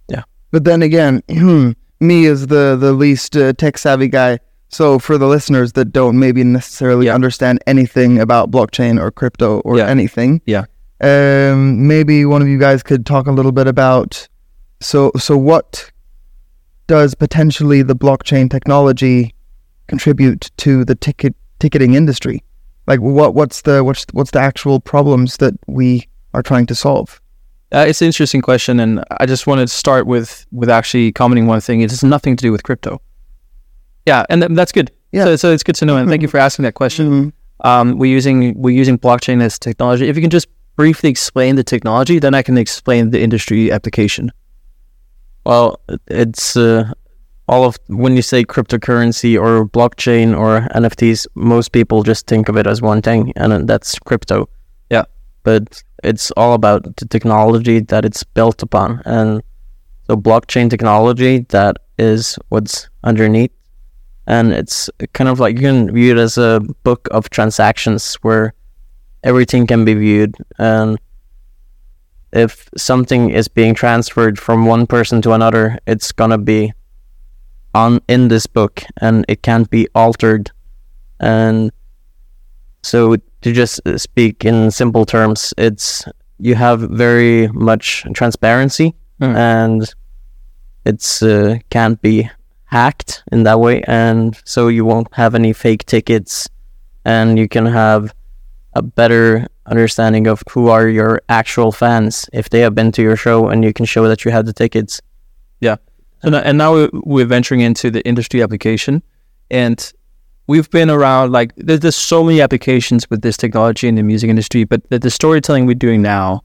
Yeah. 0.09 0.23
But 0.51 0.65
then 0.65 0.83
again, 0.83 1.23
me 2.01 2.27
as 2.27 2.47
the 2.47 2.77
the 2.81 2.93
least 2.93 3.37
uh, 3.37 3.53
tech 3.55 3.77
savvy 3.79 4.09
guy. 4.09 4.39
So 4.69 4.99
for 4.99 5.19
the 5.19 5.27
listeners 5.29 5.73
that 5.75 5.93
don't 5.93 6.19
maybe 6.19 6.43
necessarily 6.45 7.07
Yeah. 7.07 7.15
understand 7.15 7.61
anything 7.67 8.19
about 8.21 8.51
blockchain 8.51 9.01
or 9.01 9.11
crypto 9.11 9.61
or 9.61 9.77
Yeah. 9.79 9.87
anything, 9.89 10.41
Yeah. 10.47 10.65
um, 11.01 11.87
maybe 11.87 12.25
one 12.25 12.43
of 12.43 12.49
you 12.49 12.59
guys 12.59 12.83
could 12.83 13.05
talk 13.07 13.27
a 13.27 13.33
little 13.33 13.53
bit 13.53 13.67
about. 13.67 14.29
So 14.85 15.11
so 15.17 15.37
what 15.37 15.91
does 16.87 17.15
potentially 17.15 17.83
the 17.83 17.97
blockchain 17.97 18.51
technology 18.51 19.35
contribute 19.87 20.51
to 20.59 20.85
the 20.85 20.95
ticket 20.95 21.35
ticketing 21.59 21.95
industry? 21.95 22.45
Like 22.87 23.01
what 23.01 23.35
what's 23.35 23.63
the 23.63 23.83
what's 23.83 24.05
what's 24.13 24.33
the 24.33 24.41
actual 24.41 24.81
problems 24.81 25.39
that 25.39 25.55
we 25.67 26.07
are 26.35 26.43
trying 26.43 26.67
to 26.67 26.75
solve? 26.75 27.19
Uh, 27.73 27.87
it's 27.89 28.03
an 28.03 28.07
interesting 28.07 28.43
question, 28.43 28.79
and 28.79 29.03
I 29.19 29.25
just 29.27 29.47
wanted 29.47 29.69
to 29.69 29.75
start 29.75 30.07
with 30.07 30.47
with 30.53 30.69
actually 30.69 31.13
commenting 31.13 31.47
one 31.47 31.63
thing. 31.63 31.81
It 31.81 31.91
has 31.91 32.05
nothing 32.05 32.37
to 32.37 32.43
do 32.43 32.53
with 32.53 32.63
crypto. 32.63 33.01
Yeah, 34.05 34.27
and 34.29 34.43
th- 34.43 34.53
that's 34.55 34.71
good. 34.71 34.91
Yeah. 35.13 35.25
So, 35.25 35.37
so 35.37 35.53
it's 35.53 35.63
good 35.63 35.77
to 35.77 35.87
know, 35.87 35.97
and 35.97 36.11
thank 36.11 36.21
you 36.21 36.29
for 36.29 36.39
asking 36.39 36.65
that 36.65 36.75
question. 36.75 37.07
Mhm. 37.11 37.33
Um, 37.67 37.99
we're 37.99 38.15
using 38.15 38.53
we're 38.61 38.79
using 38.79 38.99
blockchain 38.99 39.41
as 39.41 39.59
technology. 39.59 40.09
If 40.09 40.17
you 40.17 40.21
can 40.23 40.31
just 40.31 40.47
briefly 40.77 41.09
explain 41.09 41.57
the 41.57 41.65
technology, 41.65 42.19
then 42.19 42.35
I 42.35 42.43
can 42.43 42.59
explain 42.59 43.11
the 43.11 43.23
industry 43.23 43.73
application. 43.73 44.31
Well, 45.45 45.81
it's 46.07 46.57
uh, 46.57 46.91
all 47.49 47.65
of 47.65 47.79
when 47.89 48.17
you 48.17 48.23
say 48.23 48.45
cryptocurrency 48.45 49.39
or 49.39 49.67
blockchain 49.67 50.37
or 50.37 50.63
NFTs, 50.75 51.27
most 51.35 51.73
people 51.73 52.03
just 52.03 52.27
think 52.27 52.49
of 52.49 52.57
it 52.57 52.67
as 52.67 52.81
one 52.81 53.03
thing, 53.03 53.33
and 53.37 53.69
that's 53.69 53.99
crypto. 53.99 54.49
Yeah. 54.91 55.05
But 55.43 55.83
it's 56.03 56.31
all 56.33 56.55
about 56.55 56.97
the 56.97 57.07
technology 57.07 57.81
that 57.81 58.05
it's 58.05 58.25
built 58.25 58.63
upon, 58.63 59.03
and 59.05 59.43
so 60.07 60.17
blockchain 60.17 60.71
technology 60.71 61.41
that 61.51 61.77
is 61.99 62.39
what's 62.49 62.89
underneath, 63.03 63.53
and 64.27 64.53
it's 64.53 64.89
kind 65.13 65.29
of 65.29 65.41
like 65.41 65.57
you 65.57 65.63
can 65.63 65.93
view 65.93 66.13
it 66.13 66.19
as 66.19 66.39
a 66.39 66.61
book 66.83 67.09
of 67.11 67.29
transactions 67.29 68.15
where 68.23 68.55
everything 69.23 69.67
can 69.67 69.85
be 69.85 69.95
viewed 69.95 70.35
and 70.59 70.99
if 72.35 72.69
something 72.77 73.31
is 73.31 73.49
being 73.49 73.75
transferred 73.75 74.39
from 74.39 74.67
one 74.67 74.87
person 74.87 75.23
to 75.23 75.33
another, 75.33 75.79
it's 75.87 76.13
gonna 76.13 76.39
be 76.39 76.73
on 77.75 78.01
in 78.09 78.29
this 78.29 78.47
book 78.47 78.83
and 79.01 79.25
it 79.29 79.43
can't 79.43 79.71
be 79.71 79.89
altered. 79.95 80.51
And 81.21 81.71
so 82.83 83.17
to 83.17 83.53
just 83.53 83.81
speak 83.97 84.45
in 84.45 84.71
simple 84.71 85.07
terms, 85.07 85.55
it's 85.57 86.05
you 86.39 86.55
have 86.55 86.81
very 86.81 87.49
much 87.49 88.05
transparency 88.13 88.95
Hmm. 89.21 89.37
and 89.37 89.95
it's 90.85 91.23
uh, 91.23 91.59
can't 91.71 92.01
be 92.03 92.29
hacked 92.65 93.23
in 93.31 93.45
that 93.45 93.61
way 93.61 93.83
and 93.87 94.37
so 94.45 94.69
you 94.69 94.85
won't 94.85 95.09
have 95.15 95.37
any 95.37 95.53
fake 95.53 95.85
tickets 95.87 96.49
and 97.05 97.39
you 97.39 97.49
can 97.49 97.67
have 97.67 98.13
a 98.75 98.83
better 98.83 99.47
understanding 99.67 100.27
of 100.27 100.43
who 100.51 100.69
are 100.69 100.89
your 100.89 101.23
actual 101.29 101.73
fans 101.73 102.29
if 102.33 102.51
they 102.51 102.61
have 102.61 102.75
been 102.75 102.93
to 102.93 103.03
your 103.03 103.17
show 103.17 103.49
and 103.49 103.65
you 103.65 103.73
can 103.73 103.87
show 103.87 104.07
that 104.09 104.25
you 104.25 104.31
have 104.31 104.47
the 104.47 104.53
tickets. 104.53 105.01
Yeah. 105.61 105.77
Now, 106.23 106.39
and 106.39 106.59
now 106.59 106.73
we're, 106.73 106.91
we're 106.93 107.27
venturing 107.27 107.61
into 107.61 107.91
the 107.91 108.07
industry 108.07 108.43
application, 108.43 109.03
and 109.51 109.93
we've 110.47 110.71
been 110.71 110.91
around 110.91 111.33
like 111.33 111.53
there's, 111.57 111.81
there's 111.81 111.97
so 111.97 112.25
many 112.25 112.41
applications 112.41 113.09
with 113.11 113.23
this 113.23 113.37
technology 113.37 113.89
in 113.89 113.95
the 113.95 114.03
music 114.03 114.31
industry, 114.31 114.65
but 114.65 114.89
the, 114.89 114.99
the 114.99 115.11
storytelling 115.11 115.67
we're 115.67 115.75
doing 115.75 116.01
now 116.01 116.43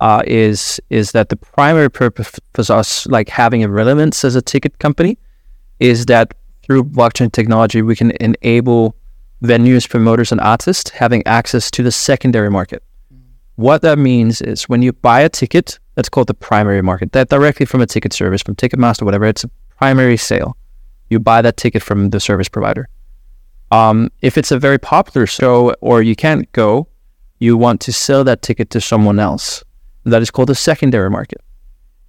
uh, 0.00 0.22
is 0.26 0.80
is 0.88 1.12
that 1.12 1.28
the 1.28 1.36
primary 1.36 1.90
purpose 1.90 2.40
for 2.54 2.72
us, 2.72 3.06
like 3.06 3.28
having 3.28 3.62
a 3.62 3.68
relevance 3.68 4.24
as 4.24 4.36
a 4.36 4.42
ticket 4.42 4.78
company, 4.78 5.18
is 5.78 6.06
that 6.06 6.34
through 6.62 6.84
blockchain 6.84 7.30
technology 7.30 7.82
we 7.82 7.94
can 7.94 8.12
enable 8.20 8.94
venues, 9.42 9.88
promoters, 9.88 10.32
and 10.32 10.40
artists 10.40 10.90
having 10.90 11.26
access 11.26 11.70
to 11.72 11.82
the 11.82 11.92
secondary 11.92 12.50
market. 12.50 12.82
What 13.56 13.82
that 13.82 13.98
means 13.98 14.40
is 14.40 14.68
when 14.68 14.82
you 14.82 14.92
buy 14.92 15.20
a 15.20 15.28
ticket, 15.28 15.78
that's 15.94 16.08
called 16.08 16.28
the 16.28 16.34
primary 16.34 16.82
market. 16.82 17.12
That 17.12 17.28
directly 17.28 17.66
from 17.66 17.80
a 17.80 17.86
ticket 17.86 18.12
service, 18.12 18.42
from 18.42 18.54
Ticketmaster, 18.54 19.02
whatever. 19.02 19.26
It's 19.26 19.44
a 19.44 19.50
primary 19.76 20.16
sale. 20.16 20.56
You 21.10 21.20
buy 21.20 21.42
that 21.42 21.56
ticket 21.56 21.82
from 21.82 22.10
the 22.10 22.20
service 22.20 22.48
provider. 22.48 22.88
Um, 23.70 24.10
if 24.22 24.38
it's 24.38 24.50
a 24.50 24.58
very 24.58 24.78
popular 24.78 25.26
show 25.26 25.74
or 25.80 26.02
you 26.02 26.16
can't 26.16 26.50
go, 26.52 26.88
you 27.38 27.56
want 27.56 27.80
to 27.82 27.92
sell 27.92 28.24
that 28.24 28.42
ticket 28.42 28.70
to 28.70 28.80
someone 28.80 29.18
else. 29.18 29.62
That 30.04 30.22
is 30.22 30.30
called 30.30 30.48
the 30.48 30.54
secondary 30.54 31.10
market. 31.10 31.40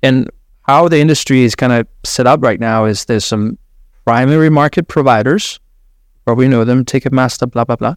And 0.02 0.30
how 0.64 0.88
the 0.88 1.00
industry 1.00 1.44
is 1.44 1.56
kind 1.56 1.74
of 1.74 1.88
set 2.04 2.28
up 2.28 2.42
right 2.42 2.60
now 2.60 2.86
is 2.86 3.06
there's 3.06 3.26
some 3.26 3.58
primary 4.06 4.50
market 4.50 4.88
providers, 4.88 5.60
probably 6.26 6.48
know 6.48 6.64
them, 6.64 6.86
Ticketmaster, 6.86 7.50
blah, 7.50 7.64
blah, 7.66 7.76
blah. 7.76 7.96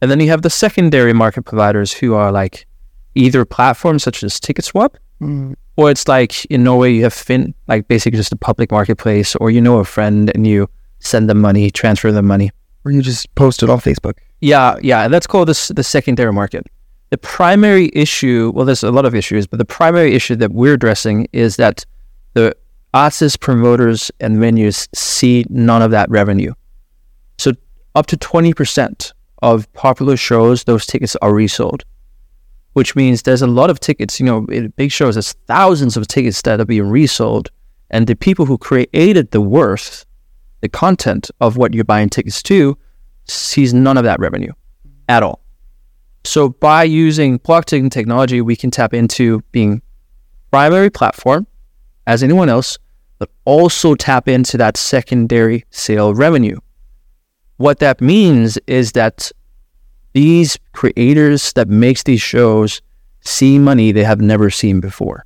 And 0.00 0.10
then 0.10 0.20
you 0.20 0.28
have 0.30 0.42
the 0.42 0.50
secondary 0.50 1.12
market 1.12 1.42
providers 1.42 1.92
who 1.92 2.14
are 2.14 2.32
like 2.32 2.66
either 3.14 3.44
platforms 3.44 4.02
such 4.02 4.22
as 4.24 4.40
TicketSwap, 4.40 4.94
Mm. 5.20 5.54
or 5.76 5.88
it's 5.88 6.08
like 6.08 6.44
in 6.46 6.64
Norway 6.64 6.92
you 6.92 7.04
have 7.04 7.14
Finn, 7.14 7.54
like 7.68 7.86
basically 7.86 8.16
just 8.16 8.32
a 8.32 8.36
public 8.36 8.72
marketplace, 8.72 9.36
or 9.36 9.52
you 9.52 9.60
know 9.60 9.78
a 9.78 9.84
friend 9.84 10.32
and 10.34 10.46
you 10.48 10.68
send 10.98 11.30
them 11.30 11.40
money, 11.40 11.70
transfer 11.70 12.10
them 12.10 12.26
money. 12.26 12.50
Or 12.84 12.90
you 12.90 13.00
just 13.02 13.32
post 13.36 13.62
it 13.62 13.70
on 13.70 13.78
Facebook. 13.78 14.14
Yeah, 14.40 14.74
yeah, 14.82 15.06
that's 15.06 15.28
called 15.28 15.46
the, 15.46 15.50
s- 15.52 15.68
the 15.68 15.84
secondary 15.84 16.32
market. 16.32 16.66
The 17.10 17.18
primary 17.18 17.88
issue, 17.92 18.50
well, 18.52 18.64
there's 18.64 18.82
a 18.82 18.90
lot 18.90 19.04
of 19.04 19.14
issues, 19.14 19.46
but 19.46 19.58
the 19.60 19.64
primary 19.64 20.12
issue 20.14 20.34
that 20.36 20.50
we're 20.50 20.74
addressing 20.74 21.28
is 21.32 21.54
that 21.56 21.84
the 22.34 22.56
artists, 22.92 23.36
promoters, 23.36 24.10
and 24.18 24.38
venues 24.38 24.88
see 24.92 25.44
none 25.50 25.82
of 25.82 25.92
that 25.92 26.10
revenue. 26.10 26.52
Up 27.94 28.06
to 28.06 28.16
20% 28.16 29.12
of 29.42 29.70
popular 29.74 30.16
shows, 30.16 30.64
those 30.64 30.86
tickets 30.86 31.16
are 31.16 31.34
resold, 31.34 31.84
which 32.72 32.96
means 32.96 33.22
there's 33.22 33.42
a 33.42 33.46
lot 33.46 33.70
of 33.70 33.80
tickets, 33.80 34.18
you 34.18 34.26
know, 34.26 34.46
in 34.46 34.68
big 34.76 34.90
shows, 34.90 35.16
there's 35.16 35.32
thousands 35.46 35.96
of 35.96 36.06
tickets 36.08 36.40
that 36.42 36.60
are 36.60 36.64
being 36.64 36.88
resold. 36.88 37.50
And 37.90 38.06
the 38.06 38.16
people 38.16 38.46
who 38.46 38.56
created 38.56 39.30
the 39.30 39.40
worth, 39.42 40.06
the 40.60 40.68
content 40.68 41.30
of 41.40 41.56
what 41.56 41.74
you're 41.74 41.84
buying 41.84 42.08
tickets 42.08 42.42
to, 42.44 42.78
sees 43.26 43.74
none 43.74 43.98
of 43.98 44.04
that 44.04 44.18
revenue 44.18 44.52
at 45.08 45.22
all. 45.22 45.40
So 46.24 46.50
by 46.50 46.84
using 46.84 47.38
blockchain 47.40 47.90
technology, 47.90 48.40
we 48.40 48.56
can 48.56 48.70
tap 48.70 48.94
into 48.94 49.42
being 49.52 49.82
primary 50.50 50.88
platform 50.88 51.46
as 52.06 52.22
anyone 52.22 52.48
else, 52.48 52.78
but 53.18 53.30
also 53.44 53.94
tap 53.94 54.28
into 54.28 54.56
that 54.56 54.76
secondary 54.76 55.64
sale 55.70 56.14
revenue. 56.14 56.58
What 57.62 57.78
that 57.78 58.00
means 58.00 58.58
is 58.66 58.90
that 58.92 59.30
these 60.14 60.58
creators 60.72 61.52
that 61.52 61.68
makes 61.68 62.02
these 62.02 62.20
shows 62.20 62.82
see 63.20 63.56
money 63.56 63.92
they 63.92 64.02
have 64.02 64.20
never 64.20 64.50
seen 64.50 64.80
before. 64.80 65.24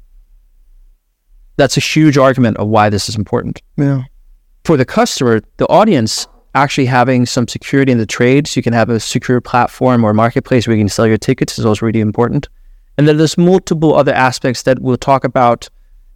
That's 1.56 1.78
a 1.78 1.80
huge 1.80 2.18
argument 2.18 2.58
of 2.58 2.68
why 2.68 2.90
this 2.90 3.08
is 3.08 3.16
important 3.16 3.62
Yeah. 3.78 4.02
for 4.64 4.76
the 4.76 4.84
customer, 4.84 5.40
the 5.56 5.66
audience 5.68 6.26
actually 6.54 6.84
having 6.86 7.24
some 7.24 7.48
security 7.48 7.90
in 7.90 7.96
the 7.96 8.04
trade, 8.18 8.46
so 8.46 8.58
you 8.58 8.62
can 8.62 8.74
have 8.74 8.90
a 8.90 9.00
secure 9.00 9.40
platform 9.40 10.04
or 10.04 10.12
marketplace 10.12 10.66
where 10.66 10.76
you 10.76 10.82
can 10.82 10.90
sell 10.90 11.06
your 11.06 11.16
tickets 11.28 11.58
is 11.58 11.64
also 11.64 11.86
really 11.86 12.00
important. 12.00 12.48
And 12.98 13.08
then 13.08 13.16
there's 13.16 13.38
multiple 13.38 13.94
other 13.94 14.12
aspects 14.12 14.62
that 14.64 14.80
we'll 14.80 14.98
talk 14.98 15.24
about. 15.24 15.70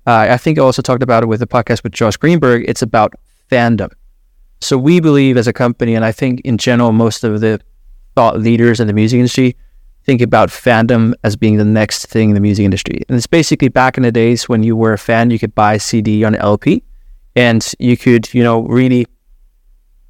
Uh, 0.07 0.27
I 0.31 0.37
think 0.37 0.59
I 0.59 0.63
also 0.63 0.83
talked 0.83 1.03
about 1.03 1.23
it 1.23 1.27
with 1.29 1.41
the 1.41 1.47
podcast 1.47 1.83
with 1.83 1.93
Josh 1.93 2.19
Greenberg. 2.19 2.65
It's 2.69 2.83
about 2.83 3.15
fandom. 3.51 3.91
So 4.61 4.77
we 4.77 5.01
believe 5.01 5.37
as 5.37 5.47
a 5.47 5.53
company, 5.53 5.95
and 5.95 6.05
I 6.05 6.13
think 6.13 6.41
in 6.41 6.59
general, 6.59 6.93
most 6.93 7.25
of 7.25 7.41
the 7.41 7.61
thought 8.15 8.39
leaders 8.39 8.81
in 8.81 8.87
the 8.87 8.93
music 8.93 9.19
industry 9.19 9.57
think 10.05 10.21
about 10.21 10.49
fandom 10.49 11.13
as 11.25 11.37
being 11.37 11.57
the 11.57 11.65
next 11.65 12.07
thing 12.07 12.31
in 12.31 12.35
the 12.35 12.41
music 12.41 12.65
industry. 12.65 13.03
And 13.09 13.17
it's 13.17 13.27
basically 13.27 13.69
back 13.69 13.97
in 13.97 14.03
the 14.03 14.13
days 14.13 14.49
when 14.49 14.63
you 14.63 14.77
were 14.77 14.93
a 14.93 14.99
fan, 14.99 15.31
you 15.31 15.39
could 15.39 15.55
buy 15.55 15.79
CD 15.79 16.25
on 16.25 16.35
LP 16.35 16.83
and 17.37 17.67
you 17.79 17.97
could, 17.97 18.33
you 18.35 18.43
know, 18.43 18.63
really 18.63 19.07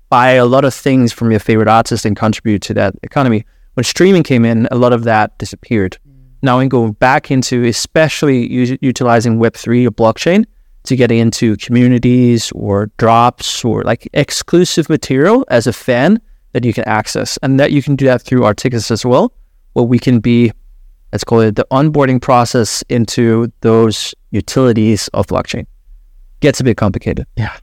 buy 0.09 0.33
a 0.33 0.45
lot 0.45 0.65
of 0.65 0.75
things 0.75 1.13
from 1.13 1.31
your 1.31 1.41
favorite 1.41 1.69
artist 1.69 2.05
and 2.05 2.17
contribute 2.17 2.63
to 2.63 2.75
that 2.75 2.95
economy. 3.03 3.45
When 3.75 3.85
streaming 3.85 4.23
came 4.23 4.45
in, 4.45 4.67
a 4.71 4.77
lot 4.77 4.93
of 4.93 5.05
that 5.05 5.37
disappeared. 5.39 5.99
Mm. 6.09 6.15
Now, 6.43 6.59
in 6.59 6.69
going 6.69 6.93
back 6.93 7.31
into 7.31 7.65
especially 7.65 8.51
u- 8.53 8.79
utilizing 8.81 9.39
Web3 9.39 9.87
or 9.87 9.91
blockchain 9.91 10.45
to 10.91 10.97
getting 10.97 11.19
into 11.19 11.57
communities 11.57 12.53
or 12.53 12.91
drops 12.99 13.65
or 13.65 13.83
like 13.85 14.09
exclusive 14.13 14.89
material 14.89 15.47
as 15.49 15.67
a 15.67 15.73
fan 15.73 16.21
that 16.53 16.65
you 16.65 16.73
can 16.73 16.85
access. 16.85 17.39
And 17.43 17.59
that 17.61 17.73
you 17.73 17.83
can 17.83 17.97
do 17.97 18.05
that 18.07 18.23
through 18.23 18.45
our 18.45 18.55
tickets 18.55 18.91
as 18.91 19.07
well, 19.07 19.33
where 19.73 19.85
we 19.85 19.99
can 19.99 20.19
be, 20.21 20.53
let's 21.13 21.25
call 21.25 21.41
it 21.41 21.55
the 21.55 21.67
onboarding 21.71 22.21
process 22.21 22.83
into 22.89 23.53
those 23.61 24.15
utilities 24.33 25.09
of 25.09 25.27
blockchain. 25.29 25.67
Gets 26.41 26.61
a 26.61 26.65
bit 26.65 26.77
complicated. 26.77 27.27
Yeah. 27.37 27.57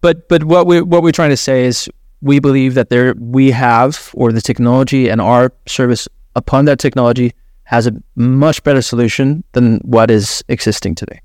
But 0.00 0.28
but 0.28 0.44
what 0.44 0.66
we 0.66 0.80
what 0.82 1.02
we're 1.02 1.12
trying 1.12 1.30
to 1.30 1.36
say 1.36 1.66
is 1.66 1.88
we 2.20 2.40
believe 2.40 2.74
that 2.74 2.90
there 2.90 3.14
we 3.18 3.50
have 3.50 4.10
or 4.14 4.32
the 4.32 4.40
technology 4.40 5.08
and 5.08 5.20
our 5.20 5.52
service 5.66 6.08
upon 6.34 6.64
that 6.64 6.78
technology 6.78 7.32
has 7.64 7.86
a 7.86 7.92
much 8.14 8.62
better 8.62 8.82
solution 8.82 9.44
than 9.52 9.78
what 9.78 10.10
is 10.10 10.44
existing 10.48 10.94
today. 10.94 11.20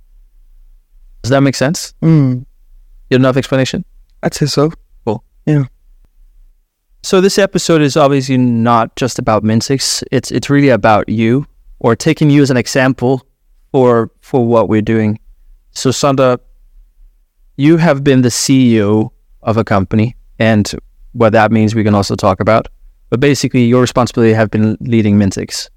Does 1.22 1.30
that 1.30 1.42
make 1.42 1.56
sense? 1.56 1.94
Mm. 2.01 2.46
You 3.10 3.16
have 3.16 3.22
enough 3.22 3.38
explanation? 3.38 3.86
I'd 4.24 4.34
say 4.34 4.46
so. 4.46 4.72
Cool. 5.06 5.24
Yeah. 5.46 5.66
So 7.04 7.20
this 7.20 7.38
episode 7.38 7.82
is 7.82 7.98
obviously 7.98 8.38
not 8.38 8.96
just 8.96 9.20
about 9.20 9.44
Mintix. 9.44 10.04
It's 10.12 10.32
it's 10.32 10.50
really 10.50 10.70
about 10.70 11.10
you 11.10 11.46
or 11.80 11.96
taking 11.96 12.30
you 12.30 12.42
as 12.42 12.51
an 12.51 12.58
example 12.58 13.25
for 13.72 14.12
for 14.22 14.46
what 14.46 14.70
we're 14.70 14.84
doing. 14.84 15.20
So 15.72 15.90
Sondre, 15.90 16.38
you 17.58 17.78
have 17.78 18.04
been 18.04 18.22
the 18.22 18.30
CEO 18.30 19.10
of 19.42 19.58
a 19.58 19.63
company 19.63 20.16
and 20.38 20.72
what 21.13 21.34
that 21.34 21.51
means 21.51 21.74
we 21.74 21.84
can 21.84 21.96
also 21.96 22.16
talk 22.16 22.40
about. 22.40 22.68
But 23.10 23.20
basically 23.20 23.66
your 23.66 23.82
responsibility 23.82 24.34
have 24.34 24.51
been 24.51 24.78
leading 24.80 25.18
Mintix. 25.18 25.70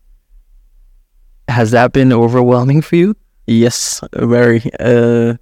Has 1.48 1.70
that 1.72 1.92
been 1.92 2.12
overwhelming 2.12 2.80
for 2.82 2.96
you? 2.96 3.16
Yes, 3.46 4.02
very. 4.14 4.62
Uh, 4.80 5.34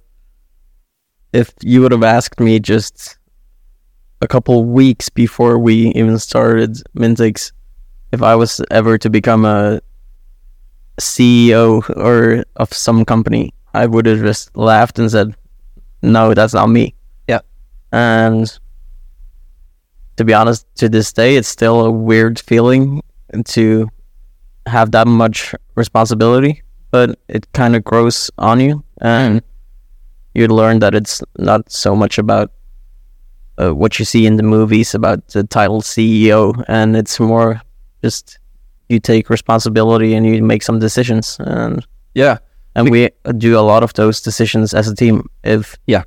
if 1.31 1.53
you 1.61 1.81
would 1.81 1.91
have 1.91 2.03
asked 2.03 2.39
me 2.39 2.59
just 2.59 3.17
a 4.21 4.27
couple 4.27 4.65
weeks 4.65 5.09
before 5.09 5.57
we 5.57 5.87
even 5.95 6.19
started 6.19 6.77
Mintix, 6.97 7.51
if 8.11 8.21
I 8.21 8.35
was 8.35 8.61
ever 8.71 8.97
to 8.97 9.09
become 9.09 9.45
a 9.45 9.81
CEO 10.99 11.81
or 11.95 12.43
of 12.57 12.73
some 12.73 13.05
company, 13.05 13.53
I 13.73 13.85
would 13.85 14.05
have 14.05 14.19
just 14.19 14.55
laughed 14.55 14.99
and 14.99 15.09
said, 15.09 15.35
"No, 16.01 16.33
that's 16.33 16.53
not 16.53 16.67
me." 16.67 16.95
Yeah. 17.29 17.39
And 17.93 18.51
to 20.17 20.25
be 20.25 20.33
honest, 20.33 20.67
to 20.75 20.89
this 20.89 21.13
day, 21.13 21.37
it's 21.37 21.47
still 21.47 21.85
a 21.85 21.91
weird 21.91 22.37
feeling 22.37 23.01
to 23.45 23.89
have 24.67 24.91
that 24.91 25.07
much 25.07 25.55
responsibility 25.75 26.62
but 26.93 27.17
it 27.27 27.51
kind 27.53 27.75
of 27.75 27.83
grows 27.83 28.29
on 28.37 28.59
you 28.59 28.83
and 29.01 29.41
you 30.35 30.47
learn 30.47 30.77
that 30.79 30.93
it's 30.93 31.23
not 31.39 31.71
so 31.71 31.95
much 31.95 32.19
about 32.19 32.51
uh, 33.57 33.73
what 33.73 33.97
you 33.97 34.05
see 34.05 34.25
in 34.27 34.37
the 34.37 34.43
movies 34.43 34.93
about 34.95 35.27
the 35.29 35.43
title 35.43 35.81
CEO 35.81 36.63
and 36.67 36.95
it's 36.95 37.19
more 37.19 37.59
just 38.03 38.37
you 38.89 38.99
take 38.99 39.29
responsibility 39.29 40.13
and 40.13 40.25
you 40.27 40.43
make 40.43 40.61
some 40.63 40.79
decisions 40.79 41.37
and 41.39 41.85
Yeah. 42.13 42.37
and 42.75 42.91
we 42.91 43.09
do 43.37 43.57
a 43.57 43.65
lot 43.71 43.83
of 43.83 43.93
those 43.93 44.21
decisions 44.21 44.73
as 44.73 44.87
a 44.87 44.95
team 44.95 45.27
if 45.43 45.75
Yeah. 45.87 46.03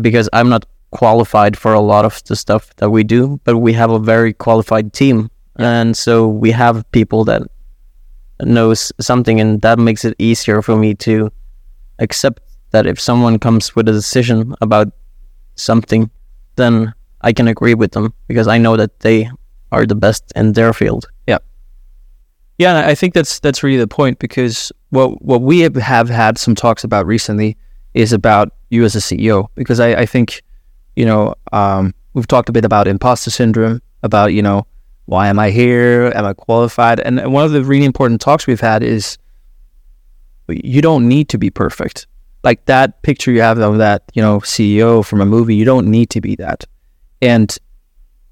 because 0.00 0.28
I'm 0.32 0.48
not 0.48 0.64
qualified 0.90 1.56
for 1.56 1.72
a 1.74 1.80
lot 1.80 2.04
of 2.04 2.22
the 2.24 2.34
stuff 2.36 2.74
that 2.76 2.90
we 2.90 3.04
do 3.04 3.38
but 3.44 3.56
we 3.58 3.72
have 3.74 3.92
a 3.92 3.98
very 4.00 4.32
qualified 4.32 4.92
team 4.92 5.28
and 5.56 5.96
so 5.96 6.26
we 6.26 6.50
have 6.52 6.82
people 6.90 7.24
that 7.24 7.42
knows 8.46 8.92
something 9.00 9.40
and 9.40 9.60
that 9.62 9.78
makes 9.78 10.04
it 10.04 10.14
easier 10.18 10.62
for 10.62 10.76
me 10.76 10.94
to 10.94 11.30
accept 11.98 12.42
that 12.70 12.86
if 12.86 12.98
someone 13.00 13.38
comes 13.38 13.76
with 13.76 13.88
a 13.88 13.92
decision 13.92 14.54
about 14.60 14.88
something 15.54 16.10
then 16.56 16.92
I 17.20 17.32
can 17.32 17.48
agree 17.48 17.74
with 17.74 17.92
them 17.92 18.12
because 18.26 18.48
I 18.48 18.58
know 18.58 18.76
that 18.76 19.00
they 19.00 19.30
are 19.70 19.86
the 19.86 19.94
best 19.94 20.32
in 20.34 20.52
their 20.52 20.72
field. 20.72 21.06
Yeah, 22.58 22.76
and 22.76 22.86
I 22.86 22.94
think 22.94 23.14
that's 23.14 23.40
that's 23.40 23.62
really 23.62 23.78
the 23.78 23.88
point 23.88 24.18
because 24.18 24.70
what 24.90 25.22
what 25.22 25.42
we 25.42 25.60
have, 25.60 25.74
have 25.76 26.08
had 26.08 26.38
some 26.38 26.54
talks 26.54 26.84
about 26.84 27.06
recently 27.06 27.56
is 27.94 28.12
about 28.12 28.52
you 28.70 28.84
as 28.84 28.94
a 28.94 28.98
CEO 28.98 29.48
because 29.54 29.80
I, 29.80 29.94
I 30.02 30.06
think 30.06 30.42
you 30.94 31.06
know 31.06 31.34
um, 31.52 31.94
we've 32.14 32.28
talked 32.28 32.48
a 32.48 32.52
bit 32.52 32.64
about 32.64 32.86
imposter 32.86 33.30
syndrome 33.30 33.80
about 34.02 34.32
you 34.32 34.42
know 34.42 34.66
why 35.06 35.28
am 35.28 35.38
I 35.38 35.50
here? 35.50 36.12
Am 36.14 36.24
I 36.24 36.32
qualified? 36.32 37.00
And 37.00 37.32
one 37.32 37.44
of 37.44 37.52
the 37.52 37.64
really 37.64 37.84
important 37.84 38.20
talks 38.20 38.46
we've 38.46 38.60
had 38.60 38.82
is 38.82 39.18
you 40.48 40.82
don't 40.82 41.08
need 41.08 41.28
to 41.30 41.38
be 41.38 41.50
perfect. 41.50 42.06
Like 42.44 42.64
that 42.66 43.02
picture 43.02 43.30
you 43.30 43.40
have 43.40 43.58
of 43.58 43.78
that 43.78 44.02
you 44.14 44.22
know 44.22 44.38
CEO 44.40 45.04
from 45.04 45.20
a 45.20 45.26
movie 45.26 45.54
you 45.54 45.64
don't 45.64 45.86
need 45.86 46.10
to 46.10 46.20
be 46.20 46.36
that. 46.36 46.64
And 47.20 47.56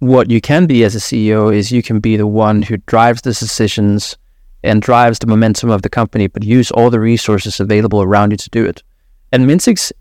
what 0.01 0.31
you 0.31 0.41
can 0.41 0.67
be 0.67 0.83
as 0.83 0.95
a 0.95 0.99
CEO 0.99 1.55
is 1.55 1.71
you 1.71 1.83
can 1.83 2.01
be 2.01 2.17
the 2.17 2.27
one 2.27 2.63
who 2.63 2.79
drives 2.79 3.23
the 3.23 3.31
decisions 3.31 4.17
and 4.63 4.83
drives 4.83 5.19
the 5.19 5.27
momentum 5.27 5.71
of 5.71 5.83
the 5.83 5.89
company, 5.89 6.27
but 6.27 6.43
use 6.43 6.71
all 6.71 6.91
the 6.91 7.01
resources 7.01 7.61
available 7.61 8.03
around 8.03 8.31
you 8.31 8.37
to 8.37 8.51
do 8.51 8.65
it. 8.65 8.83
And 9.33 9.49
Mintix, 9.49 9.93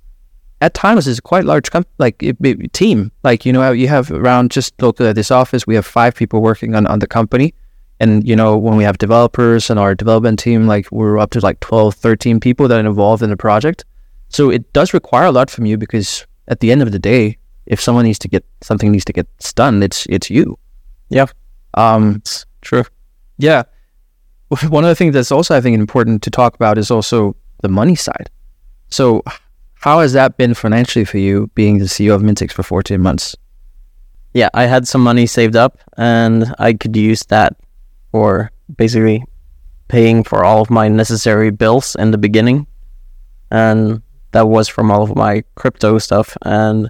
at 0.62 0.74
times, 0.74 1.08
it's 1.08 1.20
a 1.20 1.22
quite 1.22 1.46
large 1.46 1.72
com- 1.72 1.86
like 2.00 2.22
it, 2.22 2.38
it- 2.42 2.74
team. 2.74 3.12
Like 3.24 3.46
you 3.46 3.54
know, 3.54 3.72
you 3.72 3.88
have 3.88 4.12
around 4.12 4.52
just 4.52 4.80
local 4.82 5.08
at 5.08 5.16
this 5.16 5.32
office, 5.32 5.66
we 5.66 5.76
have 5.76 5.86
five 5.86 6.16
people 6.16 6.42
working 6.42 6.76
on 6.76 6.86
on 6.88 7.00
the 7.00 7.08
company. 7.08 7.54
And 8.02 8.26
you 8.28 8.36
know, 8.36 8.58
when 8.58 8.78
we 8.78 8.84
have 8.86 8.98
developers 8.98 9.70
and 9.70 9.80
our 9.80 9.94
development 9.94 10.40
team, 10.40 10.68
like 10.68 10.90
we're 10.92 11.18
up 11.20 11.32
to 11.32 11.40
like 11.42 11.60
12, 11.60 11.96
13 11.96 12.40
people 12.40 12.68
that 12.70 12.78
are 12.78 12.88
involved 12.88 13.22
in 13.22 13.30
the 13.30 13.36
project. 13.38 13.84
So 14.30 14.50
it 14.50 14.72
does 14.74 14.94
require 14.94 15.26
a 15.26 15.32
lot 15.32 15.50
from 15.50 15.66
you 15.66 15.78
because 15.78 16.26
at 16.48 16.62
the 16.62 16.72
end 16.72 16.82
of 16.82 16.92
the 16.94 17.00
day, 17.00 17.38
if 17.66 17.82
someone 17.82 18.06
needs 18.06 18.20
to 18.20 18.28
get 18.30 18.46
something 18.62 18.92
needs 18.92 19.06
to 19.06 19.14
get 19.14 19.28
done, 19.56 19.84
it's 19.84 20.06
it's 20.10 20.30
you. 20.30 20.58
Yeah. 21.10 21.28
Um. 21.74 22.16
It's 22.18 22.46
true. 22.62 22.84
Yeah. 23.38 23.64
One 24.70 24.84
of 24.84 24.90
the 24.90 24.96
things 24.96 25.14
that's 25.14 25.32
also 25.32 25.56
I 25.56 25.62
think 25.62 25.76
important 25.78 26.22
to 26.24 26.30
talk 26.32 26.56
about 26.56 26.78
is 26.78 26.90
also 26.92 27.36
the 27.62 27.70
money 27.70 27.96
side. 27.96 28.30
So, 28.90 29.24
how 29.80 30.02
has 30.02 30.14
that 30.14 30.38
been 30.38 30.54
financially 30.54 31.06
for 31.06 31.18
you, 31.18 31.48
being 31.56 31.80
the 31.80 31.86
CEO 31.86 32.14
of 32.14 32.22
Mintix 32.22 32.52
for 32.52 32.64
14 32.64 33.00
months? 33.00 33.36
Yeah, 34.34 34.50
I 34.54 34.66
had 34.66 34.88
some 34.88 35.02
money 35.02 35.26
saved 35.26 35.56
up, 35.56 35.80
and 35.98 36.54
I 36.60 36.74
could 36.74 36.96
use 36.96 37.24
that 37.26 37.56
for 38.12 38.52
basically 38.76 39.24
paying 39.88 40.24
for 40.24 40.44
all 40.44 40.62
of 40.62 40.70
my 40.70 40.90
necessary 40.90 41.50
bills 41.50 41.96
in 41.96 42.12
the 42.12 42.18
beginning, 42.18 42.68
and 43.52 44.02
that 44.32 44.48
was 44.50 44.68
from 44.68 44.92
all 44.92 45.02
of 45.02 45.16
my 45.16 45.44
crypto 45.56 45.98
stuff. 45.98 46.38
And 46.42 46.90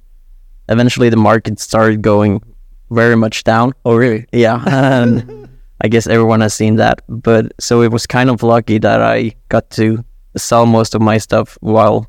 eventually, 0.68 1.10
the 1.10 1.16
market 1.16 1.60
started 1.60 2.02
going 2.02 2.42
very 2.90 3.16
much 3.16 3.44
down. 3.44 3.74
Oh, 3.86 3.96
really? 3.96 4.26
Yeah, 4.34 4.64
and 4.68 5.48
I 5.82 5.90
guess 5.90 6.08
everyone 6.08 6.42
has 6.42 6.56
seen 6.56 6.78
that. 6.78 7.02
But 7.08 7.54
so 7.60 7.84
it 7.84 7.92
was 7.92 8.08
kind 8.08 8.32
of 8.32 8.42
lucky 8.42 8.80
that 8.80 9.00
I 9.00 9.36
got 9.50 9.70
to 9.72 10.04
sell 10.36 10.66
most 10.66 10.96
of 10.96 11.02
my 11.02 11.20
stuff 11.20 11.56
while 11.62 12.09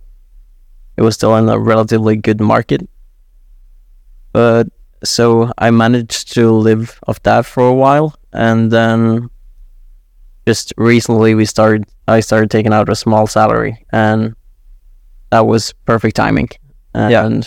it 0.96 1.02
was 1.02 1.14
still 1.14 1.36
in 1.36 1.48
a 1.48 1.58
relatively 1.58 2.16
good 2.16 2.40
market. 2.40 2.88
But 4.32 4.68
so 5.02 5.52
I 5.58 5.70
managed 5.70 6.32
to 6.34 6.50
live 6.50 6.98
off 7.06 7.22
that 7.22 7.46
for 7.46 7.66
a 7.66 7.74
while, 7.74 8.14
and 8.32 8.70
then 8.70 9.28
just 10.46 10.72
recently 10.76 11.34
we 11.34 11.44
started. 11.46 11.84
I 12.08 12.20
started 12.20 12.50
taking 12.50 12.72
out 12.72 12.88
a 12.88 12.94
small 12.96 13.26
salary, 13.26 13.84
and 13.92 14.34
that 15.30 15.46
was 15.46 15.72
perfect 15.84 16.16
timing. 16.16 16.48
And 16.94 17.12
Yeah. 17.12 17.40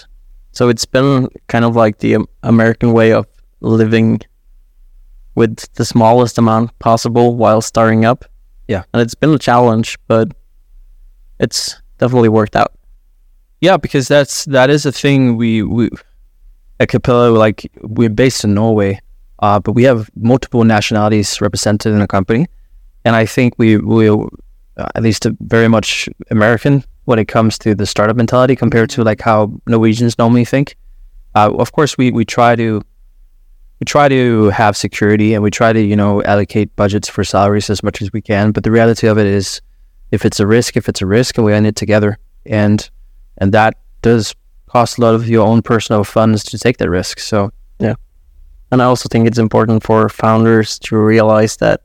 so 0.52 0.70
it's 0.70 0.86
been 0.86 1.28
kind 1.48 1.66
of 1.66 1.76
like 1.76 2.00
the 2.00 2.18
American 2.44 2.94
way 2.94 3.12
of 3.12 3.26
living 3.60 4.22
with 5.36 5.68
the 5.74 5.84
smallest 5.86 6.38
amount 6.38 6.78
possible 6.80 7.36
while 7.36 7.62
starting 7.62 8.06
up. 8.06 8.24
Yeah. 8.68 8.84
And 8.94 9.02
it's 9.02 9.16
been 9.16 9.32
a 9.32 9.40
challenge, 9.40 9.98
but 10.08 10.30
it's 11.40 11.82
definitely 11.98 12.30
worked 12.30 12.56
out. 12.56 12.72
Yeah, 13.64 13.78
because 13.78 14.10
that's 14.10 14.44
that 14.48 14.70
is 14.70 14.86
a 14.86 14.92
thing 14.92 15.38
we 15.38 15.64
we 15.64 15.90
at 16.82 16.90
Capella 16.90 17.30
like 17.30 17.72
we're 17.82 18.10
based 18.10 18.44
in 18.44 18.54
Norway, 18.54 19.00
uh, 19.40 19.58
but 19.62 19.72
we 19.72 19.84
have 19.84 20.10
multiple 20.18 20.66
nationalities 20.66 21.40
represented 21.40 21.94
in 21.94 22.00
the 22.00 22.08
company, 22.08 22.48
and 23.06 23.16
I 23.16 23.26
think 23.26 23.54
we 23.58 23.78
we 23.78 24.10
uh, 24.10 24.26
at 24.96 25.02
least 25.02 25.26
very 25.40 25.70
much 25.70 26.10
American 26.30 26.84
when 27.06 27.20
it 27.20 27.30
comes 27.30 27.58
to 27.60 27.74
the 27.74 27.86
startup 27.86 28.18
mentality 28.18 28.58
compared 28.58 28.90
to 28.90 29.04
like 29.06 29.22
how 29.22 29.50
Norwegians 29.66 30.18
normally 30.18 30.44
think. 30.44 30.76
Uh, 31.34 31.54
of 31.58 31.72
course, 31.72 31.98
we 31.98 32.12
we 32.12 32.26
try 32.26 32.58
to 32.58 32.82
we 33.80 33.86
try 33.86 34.10
to 34.10 34.50
have 34.50 34.76
security 34.76 35.34
and 35.36 35.42
we 35.42 35.52
try 35.52 35.72
to 35.72 35.80
you 35.80 35.96
know 35.96 36.22
allocate 36.24 36.76
budgets 36.76 37.08
for 37.08 37.24
salaries 37.24 37.70
as 37.70 37.82
much 37.82 38.02
as 38.02 38.12
we 38.12 38.22
can, 38.22 38.52
but 38.52 38.66
the 38.66 38.72
reality 38.72 39.08
of 39.08 39.18
it 39.18 39.26
is, 39.26 39.62
if 40.12 40.26
it's 40.26 40.42
a 40.42 40.48
risk, 40.48 40.76
if 40.76 40.90
it's 40.90 41.02
a 41.02 41.06
risk, 41.06 41.38
we 41.38 41.54
end 41.54 41.66
it 41.66 41.78
together, 41.78 42.18
and 42.46 42.90
and 43.38 43.52
that 43.54 43.76
does 44.02 44.36
cost 44.68 44.98
a 44.98 45.02
lot 45.02 45.16
of 45.16 45.28
your 45.30 45.46
own 45.48 45.62
personal 45.62 46.04
funds 46.04 46.44
to 46.44 46.58
take 46.58 46.78
that 46.78 46.90
risk. 46.90 47.20
So 47.20 47.52
yeah, 47.80 47.96
And 48.72 48.82
I 48.82 48.86
also 48.86 49.08
think 49.10 49.28
it's 49.28 49.38
important 49.38 49.84
for 49.84 50.10
founders 50.10 50.80
to 50.80 50.98
realize 50.98 51.58
that 51.58 51.82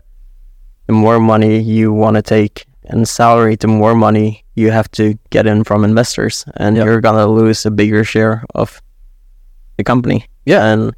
the 0.87 0.93
more 0.95 1.21
money 1.21 1.61
you 1.61 1.93
want 1.93 2.17
to 2.17 2.23
take 2.23 2.64
in 2.85 3.05
salary, 3.05 3.57
the 3.57 3.69
more 3.69 3.95
money 3.95 4.45
you 4.55 4.71
have 4.71 4.90
to 4.93 5.19
get 5.31 5.47
in 5.47 5.64
from 5.64 5.85
investors, 5.85 6.45
and 6.57 6.76
Yep. 6.76 6.87
you're 6.87 7.00
gonna 7.00 7.26
lose 7.26 7.67
a 7.67 7.71
bigger 7.71 8.05
share 8.05 8.45
of 8.55 8.81
the 9.76 9.85
company. 9.85 10.25
Yeah. 10.47 10.64
and 10.73 10.95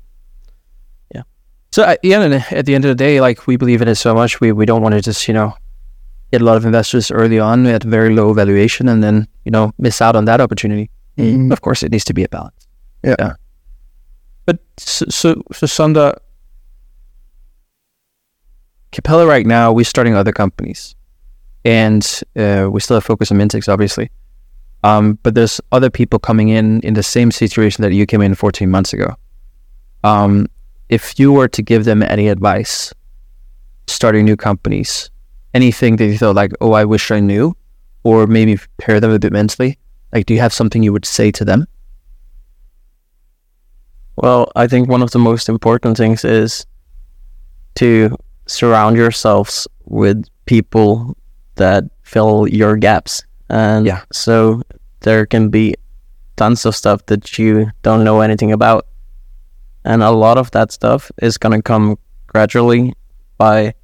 yeah. 1.15 1.23
so 1.73 1.83
at 1.83 2.01
the 2.03 2.15
end 2.15 2.25
of 2.25 2.31
the, 2.31 2.57
at 2.57 2.67
the 2.67 2.75
end 2.75 2.85
of 2.85 2.89
the 2.91 2.95
day, 2.95 3.21
like 3.21 3.47
we 3.49 3.57
believe 3.57 3.83
in 3.83 3.89
it 3.89 3.97
so 3.97 4.15
much, 4.15 4.41
we 4.41 4.53
we 4.53 4.65
don't 4.67 4.83
want 4.83 4.95
to 4.95 5.03
just 5.03 5.27
you 5.27 5.35
know 5.35 5.55
get 6.31 6.43
a 6.43 6.45
lot 6.45 6.57
of 6.57 6.65
investors 6.65 7.11
early 7.11 7.39
on 7.39 7.67
at 7.67 7.83
very 7.83 8.15
low 8.15 8.33
valuation 8.33 8.89
and 8.89 9.03
then 9.03 9.27
you 9.45 9.51
know 9.51 9.73
miss 9.79 10.01
out 10.01 10.17
on 10.17 10.25
that 10.27 10.41
opportunity. 10.41 10.91
Mm. 11.17 11.53
Of 11.53 11.61
course, 11.61 11.83
it 11.83 11.93
needs 11.93 12.05
to 12.05 12.15
be 12.15 12.25
a 12.25 12.29
balance. 12.29 12.67
Yeah. 13.03 13.35
But 14.47 14.59
so 14.79 15.07
so, 15.09 15.43
so 15.53 15.67
Sondre, 15.67 16.17
Capella 18.93 19.27
right 19.27 19.47
now, 19.47 19.73
we're 19.73 19.85
starting 19.85 20.15
other 20.15 20.33
companies, 20.33 20.95
and 21.65 22.23
uh, 22.37 22.69
we 22.71 22.81
still 22.81 22.97
have 22.97 23.05
focus 23.05 23.31
on 23.31 23.39
Mintix, 23.39 23.69
obviously. 23.69 24.11
Um, 24.83 25.19
but 25.23 25.35
there's 25.35 25.61
other 25.73 25.91
people 25.91 26.19
coming 26.19 26.49
in 26.49 26.81
in 26.81 26.95
the 26.95 27.03
same 27.03 27.31
situation 27.31 27.83
that 27.83 27.93
you 27.93 28.07
came 28.07 28.23
in 28.23 28.35
14 28.35 28.71
months 28.71 28.93
ago. 28.93 29.15
Um, 30.03 30.47
if 30.89 31.19
you 31.19 31.33
were 31.33 31.49
to 31.49 31.63
give 31.63 31.85
them 31.85 32.03
any 32.03 32.29
advice, 32.29 32.93
starting 33.87 34.25
new 34.25 34.37
companies, 34.37 35.11
anything 35.55 35.97
that 35.97 36.07
you 36.07 36.19
thought 36.19 36.35
like, 36.35 36.53
oh, 36.61 36.73
I 36.73 36.85
wish 36.85 37.11
I 37.11 37.21
knew, 37.21 37.57
or 38.05 38.27
maybe 38.27 38.57
prepare 38.57 39.01
them 39.01 39.11
a 39.11 39.19
bit 39.19 39.33
mentally, 39.33 39.79
like, 40.13 40.27
do 40.27 40.35
you 40.35 40.41
have 40.41 40.53
something 40.53 40.83
you 40.83 40.93
would 40.93 41.05
say 41.07 41.31
to 41.33 41.45
them? 41.45 41.67
Well, 44.17 44.51
I 44.55 44.67
think 44.67 44.89
one 44.89 45.03
of 45.03 45.11
the 45.13 45.19
most 45.19 45.49
important 45.49 45.97
things 45.97 46.25
is 46.25 46.67
to 47.77 48.17
surround 48.47 48.97
yourselves 48.97 49.67
with 49.85 50.25
people 50.47 51.17
that 51.57 51.85
fill 52.03 52.49
your 52.49 52.77
gaps. 52.77 53.25
And 53.49 53.87
Yeah. 53.87 54.03
so 54.13 54.63
there 55.01 55.27
can 55.27 55.49
be 55.49 55.75
tons 56.37 56.67
of 56.67 56.77
stuff 56.77 57.07
that 57.07 57.39
you 57.39 57.71
don't 57.83 58.05
know 58.05 58.21
anything 58.21 58.53
about. 58.53 58.87
And 59.85 60.03
a 60.03 60.11
lot 60.11 60.37
of 60.37 60.51
that 60.51 60.73
stuff 60.73 61.11
is 61.23 61.39
going 61.39 61.53
to 61.57 61.63
come 61.63 61.97
gradually 62.27 62.95
by 63.39 63.75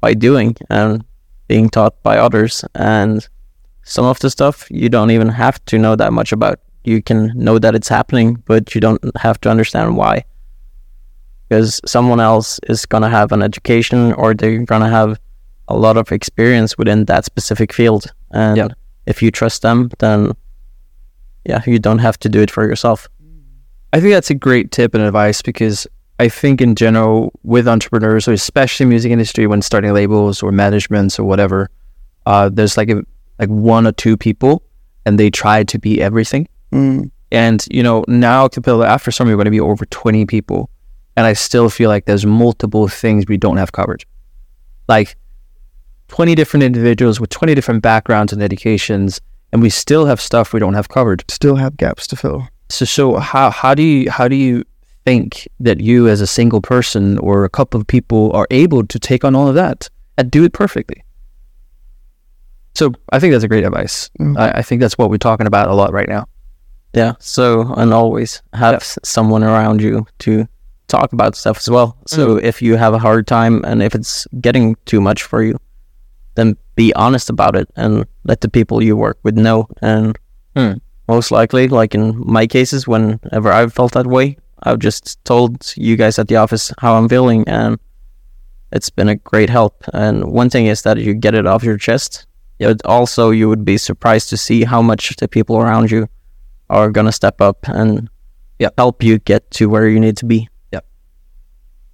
by 0.00 0.14
doing 0.14 0.56
and 0.70 1.04
being 1.50 1.68
taught 1.68 1.94
by 2.04 2.16
others 2.16 2.64
and 2.76 3.28
some 3.82 4.04
of 4.04 4.18
the 4.20 4.30
stuff 4.30 4.68
you 4.70 4.88
don't 4.88 5.10
even 5.10 5.28
have 5.28 5.56
to 5.64 5.76
know 5.84 5.96
that 5.96 6.12
much 6.12 6.30
about 6.32 6.60
you 6.84 7.02
can 7.02 7.32
know 7.34 7.58
that 7.58 7.74
it's 7.74 7.88
happening, 7.88 8.28
but 8.46 8.72
you 8.74 8.80
don't 8.80 9.02
have 9.16 9.40
to 9.40 9.50
understand 9.50 9.96
why. 9.96 10.24
Because 11.48 11.80
someone 11.84 12.20
else 12.20 12.60
is 12.68 12.86
going 12.86 13.02
to 13.02 13.08
have 13.08 13.32
an 13.32 13.42
education 13.42 14.12
or 14.12 14.32
they're 14.32 14.64
going 14.64 14.82
to 14.82 14.88
have 14.88 15.18
a 15.66 15.76
lot 15.76 15.96
of 15.96 16.12
experience 16.12 16.78
within 16.78 17.04
that 17.06 17.24
specific 17.24 17.72
field. 17.72 18.04
And 18.30 18.56
Yeah. 18.56 18.68
if 19.06 19.20
you 19.22 19.30
trust 19.32 19.62
them, 19.62 19.90
then 19.98 20.32
yeah, 21.44 21.62
you 21.66 21.78
don't 21.80 21.98
have 21.98 22.18
to 22.20 22.28
do 22.28 22.40
it 22.40 22.50
for 22.50 22.64
yourself. 22.64 23.08
I 23.92 23.98
think 24.00 24.12
that's 24.12 24.30
a 24.30 24.34
great 24.48 24.70
tip 24.70 24.94
and 24.94 25.02
advice 25.02 25.42
because 25.42 25.88
I 26.20 26.28
think 26.28 26.60
in 26.60 26.74
general 26.74 27.32
with 27.44 27.66
entrepreneurs, 27.66 28.28
or 28.28 28.34
especially 28.34 28.84
music 28.84 29.10
industry, 29.10 29.46
when 29.46 29.62
starting 29.62 29.94
labels 29.94 30.42
or 30.42 30.52
managements 30.52 31.18
or 31.18 31.24
whatever, 31.24 31.70
uh, 32.26 32.50
there's 32.52 32.76
like 32.76 32.90
a, 32.90 33.02
like 33.38 33.48
one 33.48 33.86
or 33.86 33.92
two 33.92 34.18
people, 34.18 34.62
and 35.06 35.18
they 35.18 35.30
try 35.30 35.64
to 35.64 35.78
be 35.78 36.02
everything. 36.02 36.46
Mm. 36.72 37.10
And 37.32 37.66
you 37.70 37.82
know 37.82 38.04
now 38.06 38.48
Capella 38.48 38.86
after 38.86 39.10
summer 39.10 39.30
we're 39.30 39.36
going 39.36 39.46
to 39.46 39.50
be 39.50 39.60
over 39.60 39.86
20 39.86 40.26
people, 40.26 40.68
and 41.16 41.24
I 41.24 41.32
still 41.32 41.70
feel 41.70 41.88
like 41.88 42.04
there's 42.04 42.26
multiple 42.26 42.86
things 42.86 43.24
we 43.26 43.38
don't 43.38 43.56
have 43.56 43.72
covered, 43.72 44.04
like 44.88 45.16
20 46.08 46.34
different 46.34 46.64
individuals 46.64 47.18
with 47.18 47.30
20 47.30 47.54
different 47.54 47.82
backgrounds 47.82 48.30
and 48.34 48.42
educations, 48.42 49.22
and 49.52 49.62
we 49.62 49.70
still 49.70 50.04
have 50.04 50.20
stuff 50.20 50.52
we 50.52 50.60
don't 50.60 50.74
have 50.74 50.90
covered. 50.90 51.24
Still 51.30 51.56
have 51.56 51.78
gaps 51.78 52.06
to 52.08 52.16
fill. 52.16 52.46
So, 52.68 52.84
so 52.84 53.16
how 53.16 53.50
how 53.50 53.74
do 53.74 53.82
you 53.82 54.10
how 54.10 54.28
do 54.28 54.36
you 54.36 54.64
think 55.04 55.48
that 55.60 55.80
you 55.80 56.08
as 56.08 56.20
a 56.20 56.26
single 56.26 56.60
person 56.60 57.18
or 57.18 57.44
a 57.44 57.48
couple 57.48 57.80
of 57.80 57.86
people 57.86 58.30
are 58.32 58.46
able 58.50 58.86
to 58.86 58.98
take 58.98 59.24
on 59.24 59.34
all 59.34 59.48
of 59.48 59.54
that 59.54 59.88
and 60.18 60.30
do 60.30 60.44
it 60.44 60.52
perfectly? 60.52 61.02
So 62.74 62.92
I 63.12 63.18
think 63.18 63.32
that's 63.32 63.44
a 63.44 63.48
great 63.48 63.64
advice. 63.64 64.10
Mm. 64.20 64.38
I, 64.38 64.58
I 64.58 64.62
think 64.62 64.80
that's 64.80 64.96
what 64.96 65.10
we're 65.10 65.18
talking 65.18 65.46
about 65.46 65.68
a 65.68 65.74
lot 65.74 65.92
right 65.92 66.08
now. 66.08 66.26
Yeah. 66.92 67.14
So, 67.18 67.72
and 67.74 67.92
always 67.92 68.42
have 68.52 68.74
s- 68.76 68.98
someone 69.04 69.42
around 69.44 69.82
you 69.82 70.06
to 70.20 70.46
talk 70.88 71.12
about 71.12 71.36
stuff 71.36 71.58
as 71.58 71.70
well. 71.70 71.96
So, 72.06 72.36
if 72.36 72.60
you 72.62 72.76
have 72.76 72.94
a 72.94 72.98
hard 72.98 73.26
time 73.26 73.64
and 73.64 73.82
if 73.82 73.94
it's 73.94 74.26
getting 74.40 74.76
too 74.86 75.00
much 75.00 75.22
for 75.22 75.42
you, 75.42 75.56
then 76.36 76.56
be 76.74 76.92
honest 76.94 77.28
about 77.30 77.54
it 77.56 77.68
and 77.76 78.06
let 78.24 78.40
the 78.40 78.48
people 78.48 78.82
you 78.82 78.96
work 78.96 79.18
with 79.22 79.36
know. 79.36 79.68
And 79.82 80.18
Hmm. 80.56 80.72
most 81.08 81.30
likely, 81.30 81.68
like 81.68 81.94
in 81.94 82.20
my 82.24 82.46
cases, 82.46 82.88
whenever 82.88 83.52
I've 83.52 83.72
felt 83.72 83.92
that 83.92 84.06
way, 84.06 84.36
I've 84.62 84.78
just 84.78 85.22
told 85.24 85.72
you 85.76 85.96
guys 85.96 86.18
at 86.18 86.28
the 86.28 86.36
office 86.36 86.72
how 86.78 86.94
I'm 86.96 87.08
feeling, 87.08 87.44
and 87.48 87.78
it's 88.72 88.90
been 88.90 89.08
a 89.08 89.16
great 89.16 89.50
help. 89.50 89.84
And 89.92 90.24
one 90.32 90.50
thing 90.50 90.66
is 90.66 90.82
that 90.82 90.98
you 90.98 91.14
get 91.14 91.34
it 91.34 91.46
off 91.46 91.64
your 91.64 91.76
chest, 91.78 92.26
but 92.58 92.80
also 92.84 93.30
you 93.30 93.48
would 93.48 93.64
be 93.64 93.78
surprised 93.78 94.28
to 94.30 94.36
see 94.36 94.64
how 94.64 94.82
much 94.82 95.16
the 95.16 95.28
people 95.28 95.56
around 95.58 95.90
you 95.90 96.06
are 96.68 96.90
gonna 96.90 97.12
step 97.12 97.40
up 97.40 97.66
and 97.68 98.08
Yep. 98.58 98.74
help 98.76 99.02
you 99.02 99.18
get 99.18 99.50
to 99.52 99.68
where 99.70 99.88
you 99.88 99.98
need 99.98 100.16
to 100.18 100.26
be. 100.26 100.48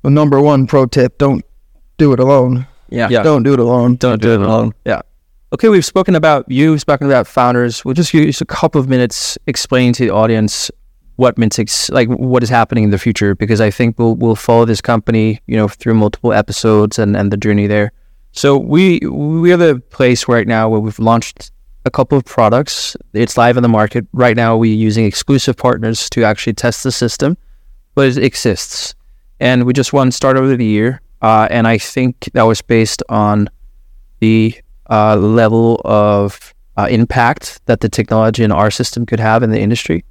The 0.02 0.10
number 0.10 0.40
one 0.40 0.66
pro 0.66 0.86
tip: 0.86 1.18
don't 1.18 1.44
do 1.98 2.12
it 2.12 2.20
alone. 2.20 2.66
Yeah. 2.90 3.08
Yeah. 3.10 3.22
Don't 3.24 3.42
do 3.42 3.54
it 3.54 3.58
alone. 3.58 3.96
Don't 3.96 4.22
do 4.22 4.34
it 4.34 4.40
alone. 4.40 4.72
Yeah. 4.84 5.02
Okay, 5.52 5.68
we've 5.68 5.84
spoken 5.84 6.14
about 6.14 6.44
you, 6.48 6.72
we've 6.72 6.80
spoken 6.80 7.06
about 7.08 7.26
founders. 7.26 7.84
We'll 7.84 7.94
just 7.94 8.12
use 8.14 8.40
a 8.40 8.44
couple 8.44 8.80
of 8.80 8.88
minutes 8.88 9.36
explaining 9.46 9.94
to 9.94 10.04
the 10.06 10.10
audience 10.10 10.70
what 11.16 11.36
Mintix 11.36 11.90
like 11.90 12.08
what 12.08 12.42
is 12.42 12.48
happening 12.48 12.84
in 12.84 12.90
the 12.90 12.98
future 12.98 13.34
because 13.34 13.60
I 13.60 13.70
think 13.70 13.98
we'll 13.98 14.14
we'll 14.14 14.36
follow 14.36 14.64
this 14.64 14.80
company 14.80 15.40
you 15.46 15.56
know 15.56 15.68
through 15.68 15.94
multiple 15.94 16.32
episodes 16.32 16.98
and 16.98 17.16
and 17.16 17.32
the 17.32 17.36
journey 17.36 17.66
there. 17.66 17.92
So 18.32 18.56
we 18.56 19.00
we 19.00 19.52
are 19.52 19.56
the 19.56 19.80
place 19.90 20.28
right 20.28 20.46
now 20.46 20.68
where 20.68 20.80
we've 20.80 20.98
launched 20.98 21.50
a 21.84 21.90
couple 21.90 22.18
of 22.18 22.24
products. 22.24 22.96
It's 23.14 23.36
live 23.36 23.56
in 23.56 23.62
the 23.62 23.68
market 23.68 24.06
right 24.12 24.36
now. 24.36 24.56
We're 24.56 24.74
using 24.74 25.04
exclusive 25.04 25.56
partners 25.56 26.10
to 26.10 26.24
actually 26.24 26.54
test 26.54 26.84
the 26.84 26.92
system, 26.92 27.36
but 27.94 28.08
it 28.08 28.18
exists, 28.18 28.94
and 29.40 29.64
we 29.64 29.72
just 29.72 29.92
won 29.92 30.12
Startup 30.12 30.42
of 30.42 30.58
the 30.58 30.64
Year. 30.64 31.00
Uh, 31.22 31.48
and 31.50 31.66
I 31.66 31.78
think 31.78 32.28
that 32.34 32.42
was 32.42 32.60
based 32.60 33.02
on 33.08 33.48
the 34.20 34.54
uh, 34.90 35.16
level 35.16 35.80
of 35.84 36.54
uh, 36.76 36.86
impact 36.90 37.64
that 37.66 37.80
the 37.80 37.88
technology 37.88 38.44
in 38.44 38.52
our 38.52 38.70
system 38.70 39.06
could 39.06 39.20
have 39.20 39.42
in 39.42 39.50
the 39.50 39.60
industry. 39.60 40.04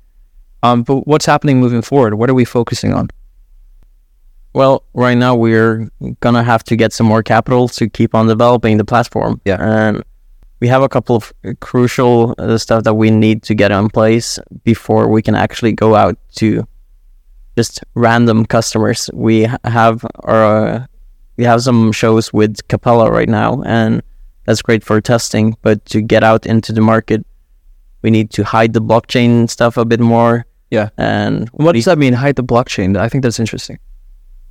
Um, 0.64 0.84
but 0.84 1.08
what's 1.08 1.26
happening 1.26 1.60
moving 1.60 1.82
forward? 1.82 2.16
What 2.16 2.30
are 2.30 2.34
we 2.34 2.46
focusing 2.46 2.94
on? 2.94 3.10
Well, 4.54 4.84
right 4.94 5.18
now 5.18 5.36
we're 5.36 5.90
gonna 6.22 6.44
have 6.44 6.64
to 6.66 6.76
get 6.76 6.94
some 6.94 7.06
more 7.08 7.22
capital 7.22 7.68
to 7.70 7.90
keep 7.90 8.16
on 8.16 8.28
developing 8.28 8.78
the 8.78 8.86
platform. 8.86 9.42
Yeah. 9.46 9.58
and 9.60 10.04
we 10.62 10.70
have 10.70 10.82
a 10.82 10.90
couple 10.90 11.16
of 11.18 11.34
crucial 11.60 12.34
uh, 12.38 12.58
stuff 12.58 12.84
that 12.84 12.94
we 12.94 13.12
need 13.12 13.44
to 13.44 13.54
get 13.54 13.72
in 13.72 13.90
place 13.90 14.40
before 14.64 15.10
we 15.10 15.22
can 15.22 15.36
actually 15.36 15.74
go 15.74 15.96
out 15.96 16.18
to 16.36 16.66
just 17.58 17.84
random 17.94 18.46
customers. 18.46 19.10
We 19.14 19.48
have 19.64 20.06
our 20.24 20.68
uh, 20.68 20.86
we 21.38 21.44
have 21.44 21.62
some 21.62 21.92
shows 21.92 22.32
with 22.32 22.66
Capella 22.68 23.12
right 23.12 23.28
now, 23.30 23.62
and 23.64 24.02
that's 24.46 24.62
great 24.62 24.84
for 24.84 25.02
testing. 25.02 25.58
But 25.62 25.86
to 25.88 26.02
get 26.02 26.24
out 26.24 26.46
into 26.46 26.72
the 26.72 26.82
market, 26.82 27.26
we 28.06 28.12
need 28.12 28.30
to 28.38 28.44
hide 28.44 28.74
the 28.74 28.82
blockchain 28.92 29.50
stuff 29.50 29.78
a 29.78 29.86
bit 29.86 30.00
more. 30.00 30.46
Yeah. 30.70 30.90
And 30.98 31.50
What 31.50 31.74
does 31.74 31.86
that 31.86 31.98
mean? 31.98 32.14
Hide 32.14 32.36
the 32.36 32.44
blockchain. 32.54 32.96
I 33.06 33.10
think 33.10 33.24
that's 33.24 33.40
interesting. 33.40 33.78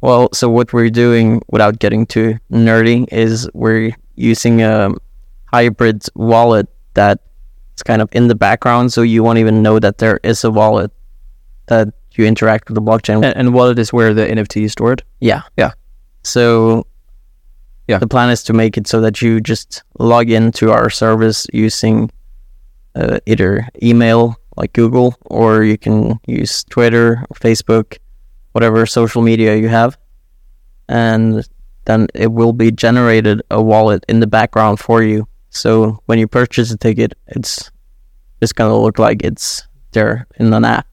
well, 0.01 0.29
so 0.33 0.51
what 0.57 0.73
we're 0.73 0.91
doing 1.07 1.41
without 1.55 1.79
getting 1.79 2.05
too 2.15 2.29
nerdy 2.51 3.07
is 3.13 3.49
we're 3.55 3.93
using 4.17 4.61
a 4.61 4.91
hybrid 5.57 6.03
wallet 6.15 6.67
that's 6.95 7.83
kind 7.85 8.03
of 8.03 8.09
in 8.13 8.29
the 8.29 8.35
background, 8.35 8.93
so 8.93 9.01
you 9.03 9.23
won't 9.25 9.39
even 9.39 9.63
know 9.63 9.79
that 9.79 9.99
there 9.99 10.19
is 10.23 10.45
a 10.45 10.51
wallet 10.51 10.91
that 11.67 11.89
you 12.17 12.27
interact 12.27 12.69
with 12.69 12.75
the 12.75 12.83
blockchain. 12.83 13.17
And, 13.25 13.37
and 13.39 13.55
wallet 13.55 13.79
is 13.79 13.93
where 13.93 14.13
the 14.15 14.27
NFT 14.27 14.65
is 14.65 14.73
stored. 14.73 15.03
Yeah. 15.21 15.43
Yeah. 15.57 15.73
So 16.23 16.87
Yeah. 17.89 17.99
the 17.99 18.07
plan 18.15 18.31
is 18.31 18.43
to 18.45 18.53
make 18.53 18.77
it 18.81 18.87
so 18.89 19.01
that 19.01 19.23
you 19.23 19.41
just 19.41 19.83
log 19.99 20.29
into 20.31 20.71
our 20.77 20.91
service 20.91 21.47
using 21.53 22.11
uh, 22.95 23.19
either 23.27 23.67
email 23.83 24.37
like 24.57 24.73
Google 24.73 25.17
or 25.27 25.65
you 25.65 25.77
can 25.77 26.19
use 26.27 26.65
Twitter, 26.65 27.25
Facebook, 27.35 27.99
whatever 28.53 28.87
social 28.87 29.23
media 29.23 29.57
you 29.57 29.69
have. 29.69 29.99
And 30.89 31.47
then 31.87 32.07
it 32.15 32.33
will 32.33 32.53
be 32.53 32.71
generated 32.71 33.43
a 33.51 33.63
wallet 33.63 34.05
in 34.09 34.21
the 34.21 34.27
background 34.27 34.79
for 34.79 35.03
you. 35.03 35.27
So 35.51 36.01
when 36.07 36.19
you 36.19 36.27
purchase 36.27 36.71
a 36.71 36.77
ticket, 36.77 37.15
it's 37.29 37.71
just 38.41 38.55
going 38.55 38.71
to 38.71 38.77
look 38.77 38.99
like 38.99 39.23
it's 39.23 39.67
there 39.93 40.27
in 40.37 40.53
an 40.53 40.65
app. 40.65 40.87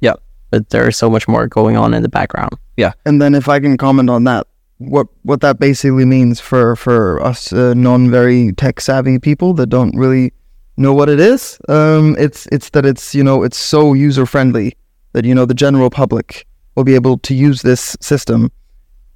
Yeah. 0.00 0.14
But 0.50 0.70
there's 0.70 0.96
so 0.96 1.10
much 1.10 1.26
more 1.28 1.46
going 1.46 1.76
on 1.76 1.94
in 1.94 2.02
the 2.02 2.08
background. 2.08 2.56
Yeah. 2.76 2.92
And 3.04 3.20
then 3.20 3.34
if 3.34 3.48
I 3.48 3.60
can 3.60 3.76
comment 3.76 4.10
on 4.10 4.24
that, 4.24 4.46
what 4.78 5.06
what 5.22 5.40
that 5.40 5.60
basically 5.60 6.04
means 6.04 6.40
for 6.40 6.74
for 6.74 7.22
us 7.22 7.52
uh, 7.52 7.74
non 7.74 8.10
very 8.10 8.52
tech 8.52 8.80
savvy 8.80 9.20
people 9.20 9.54
that 9.54 9.68
don't 9.68 9.96
really 9.96 10.32
know 10.76 10.92
what 10.92 11.08
it 11.08 11.20
is, 11.20 11.58
um, 11.68 12.16
it's 12.18 12.46
it's 12.52 12.70
that 12.70 12.84
it's 12.84 13.14
you 13.14 13.22
know 13.24 13.42
it's 13.42 13.56
so 13.56 13.92
user 13.94 14.26
friendly 14.26 14.76
that 15.12 15.24
you 15.24 15.34
know 15.34 15.44
the 15.46 15.54
general 15.54 15.90
public 15.90 16.46
will 16.74 16.84
be 16.84 16.94
able 16.94 17.18
to 17.18 17.34
use 17.34 17.62
this 17.62 17.96
system, 18.00 18.50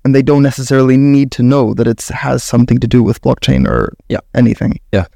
and 0.05 0.15
they 0.15 0.23
don't 0.23 0.43
necessarily 0.43 0.97
need 0.97 1.31
to 1.33 1.43
know 1.43 1.75
that 1.75 1.87
it 1.89 2.03
has 2.09 2.45
something 2.45 2.79
to 2.79 2.87
do 2.87 3.03
with 3.03 3.21
blockchain 3.23 3.67
or 3.67 3.93
Yeah. 4.09 4.21
anything. 4.35 4.79
Yeah, 4.93 5.07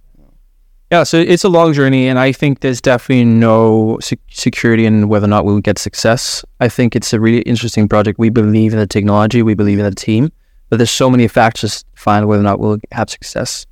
yeah. 0.90 1.05
so 1.05 1.18
it's 1.18 1.44
a 1.44 1.48
long 1.48 1.72
journey, 1.72 2.09
and 2.09 2.18
I 2.18 2.33
think 2.33 2.61
there's 2.61 2.81
definitely 2.81 3.24
no 3.24 3.98
sec- 4.00 4.18
security 4.31 4.85
in 4.85 5.09
whether 5.09 5.26
or 5.26 5.28
not 5.28 5.44
we'll 5.44 5.61
get 5.61 5.78
success. 5.78 6.44
I 6.61 6.68
think 6.68 6.96
it's 6.96 7.12
a 7.12 7.20
really 7.20 7.42
interesting 7.42 7.88
project. 7.88 8.18
We 8.18 8.31
believe 8.31 8.72
in 8.72 8.78
the 8.81 8.87
technology, 8.88 9.42
we 9.42 9.55
believe 9.55 9.78
in 9.78 9.85
the 9.85 9.94
team, 9.94 10.31
but 10.68 10.78
there's 10.78 10.90
so 10.90 11.09
many 11.11 11.28
factors 11.28 11.85
to 11.85 12.00
find 12.00 12.26
whether 12.26 12.40
or 12.40 12.44
not 12.44 12.59
we'll 12.59 12.78
have 12.90 13.09
success. 13.11 13.66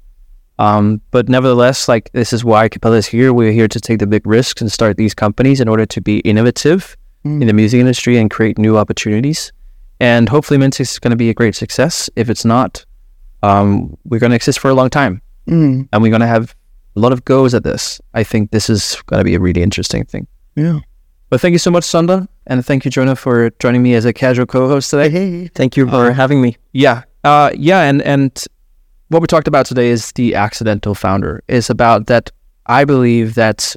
Um, 0.61 1.01
but 1.11 1.29
nevertheless, 1.29 1.89
like 1.89 2.11
this 2.13 2.33
is 2.33 2.45
why 2.45 2.69
Capella 2.69 2.97
is 2.97 3.07
here. 3.07 3.33
We're 3.33 3.53
here 3.61 3.69
to 3.69 3.81
take 3.81 3.99
the 3.99 4.07
big 4.07 4.27
risks 4.27 4.61
and 4.63 4.71
start 4.71 4.97
these 4.97 5.15
companies 5.15 5.61
in 5.61 5.69
order 5.69 5.87
to 5.87 6.01
be 6.01 6.19
innovative 6.21 6.97
Mm. 7.25 7.41
in 7.43 7.47
the 7.49 7.53
music 7.53 7.79
industry 7.81 8.17
and 8.21 8.31
create 8.31 8.57
new 8.57 8.79
opportunities. 8.79 9.53
And 10.01 10.29
hopefully, 10.31 10.59
Mintix 10.59 10.81
is 10.93 10.99
going 10.99 11.11
to 11.11 11.17
be 11.25 11.29
a 11.29 11.35
great 11.35 11.55
success. 11.55 12.09
If 12.17 12.31
it's 12.31 12.45
not, 12.47 12.85
um, 13.43 13.95
we're 14.09 14.19
going 14.21 14.31
to 14.31 14.37
exist 14.37 14.59
for 14.59 14.71
a 14.71 14.75
long 14.75 14.89
time 14.91 15.21
Mm, 15.47 15.87
and 15.93 16.03
we're 16.03 16.09
going 16.17 16.21
to 16.29 16.33
have 16.37 16.55
a 16.97 17.01
lot 17.01 17.13
of 17.13 17.21
goes 17.25 17.53
at 17.55 17.63
this. 17.63 18.01
I 18.15 18.25
think 18.25 18.51
this 18.53 18.71
is 18.71 19.03
going 19.07 19.21
to 19.21 19.25
be 19.25 19.35
a 19.35 19.41
really 19.41 19.63
interesting 19.63 20.05
thing. 20.07 20.27
yeah. 20.57 20.79
But 21.31 21.41
thank 21.43 21.53
you 21.53 21.59
so 21.59 21.71
much, 21.71 21.85
Sondre, 21.85 22.27
and 22.47 22.65
thank 22.67 22.85
you, 22.85 22.91
Jonah, 22.91 23.15
for 23.17 23.51
joining 23.61 23.83
me 23.83 23.95
as 23.95 24.05
a 24.05 24.13
casual 24.13 24.47
co-host 24.47 24.91
today. 24.91 25.11
Hey, 25.11 25.49
Thank 25.55 25.77
you 25.77 25.87
for 25.87 26.07
Uh, 26.11 26.13
having 26.15 26.41
me. 26.43 26.57
Yeah, 26.73 27.03
uh, 27.23 27.51
yeah, 27.55 27.83
and 27.89 28.03
and 28.03 28.33
what 29.11 29.21
we 29.21 29.27
talked 29.27 29.49
about 29.49 29.67
today 29.67 29.89
is 29.89 30.13
the 30.13 30.35
accidental 30.37 30.95
founder. 30.95 31.43
Is 31.49 31.69
about 31.69 32.07
that. 32.07 32.31
I 32.67 32.85
believe 32.85 33.35
that 33.35 33.75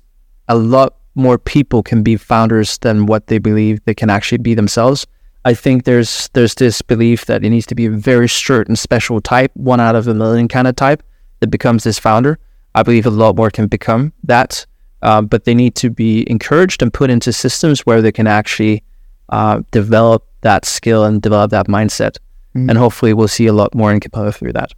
a 0.47 0.55
lot 0.55 0.95
more 1.15 1.37
people 1.39 1.81
can 1.81 2.03
be 2.03 2.15
founders 2.15 2.77
than 2.79 3.07
what 3.07 3.27
they 3.27 3.39
believe 3.39 3.83
they 3.85 3.95
can 3.95 4.09
actually 4.09 4.37
be 4.37 4.53
themselves. 4.53 5.07
I 5.45 5.55
think 5.55 5.83
there's 5.83 6.29
there's 6.33 6.53
this 6.55 6.81
belief 6.81 7.25
that 7.25 7.43
it 7.43 7.49
needs 7.49 7.65
to 7.67 7.75
be 7.75 7.87
a 7.87 7.91
very 7.91 8.29
certain 8.29 8.75
special 8.75 9.21
type, 9.21 9.51
one 9.55 9.79
out 9.79 9.95
of 9.95 10.07
a 10.07 10.13
million 10.13 10.47
kind 10.47 10.67
of 10.67 10.75
type 10.75 11.01
that 11.39 11.47
becomes 11.47 11.83
this 11.83 11.97
founder. 11.97 12.37
I 12.75 12.83
believe 12.83 13.07
a 13.07 13.11
lot 13.11 13.35
more 13.35 13.49
can 13.49 13.67
become 13.67 14.13
that, 14.23 14.65
uh, 15.01 15.21
but 15.21 15.45
they 15.45 15.55
need 15.55 15.75
to 15.75 15.89
be 15.89 16.29
encouraged 16.29 16.81
and 16.83 16.93
put 16.93 17.09
into 17.09 17.33
systems 17.33 17.81
where 17.81 18.01
they 18.01 18.11
can 18.11 18.27
actually 18.27 18.83
uh, 19.29 19.63
develop 19.71 20.27
that 20.41 20.63
skill 20.65 21.03
and 21.05 21.21
develop 21.21 21.49
that 21.51 21.67
mindset. 21.67 22.17
Mm. 22.55 22.69
And 22.69 22.77
hopefully, 22.77 23.13
we'll 23.13 23.27
see 23.27 23.47
a 23.47 23.53
lot 23.53 23.73
more 23.73 23.91
in 23.91 23.99
Capella 23.99 24.31
through 24.31 24.53
that. 24.53 24.73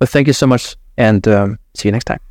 But 0.00 0.08
thank 0.08 0.26
you 0.26 0.32
so 0.32 0.46
much, 0.46 0.76
and 0.96 1.26
um, 1.28 1.58
see 1.74 1.88
you 1.88 1.92
next 1.92 2.06
time. 2.06 2.29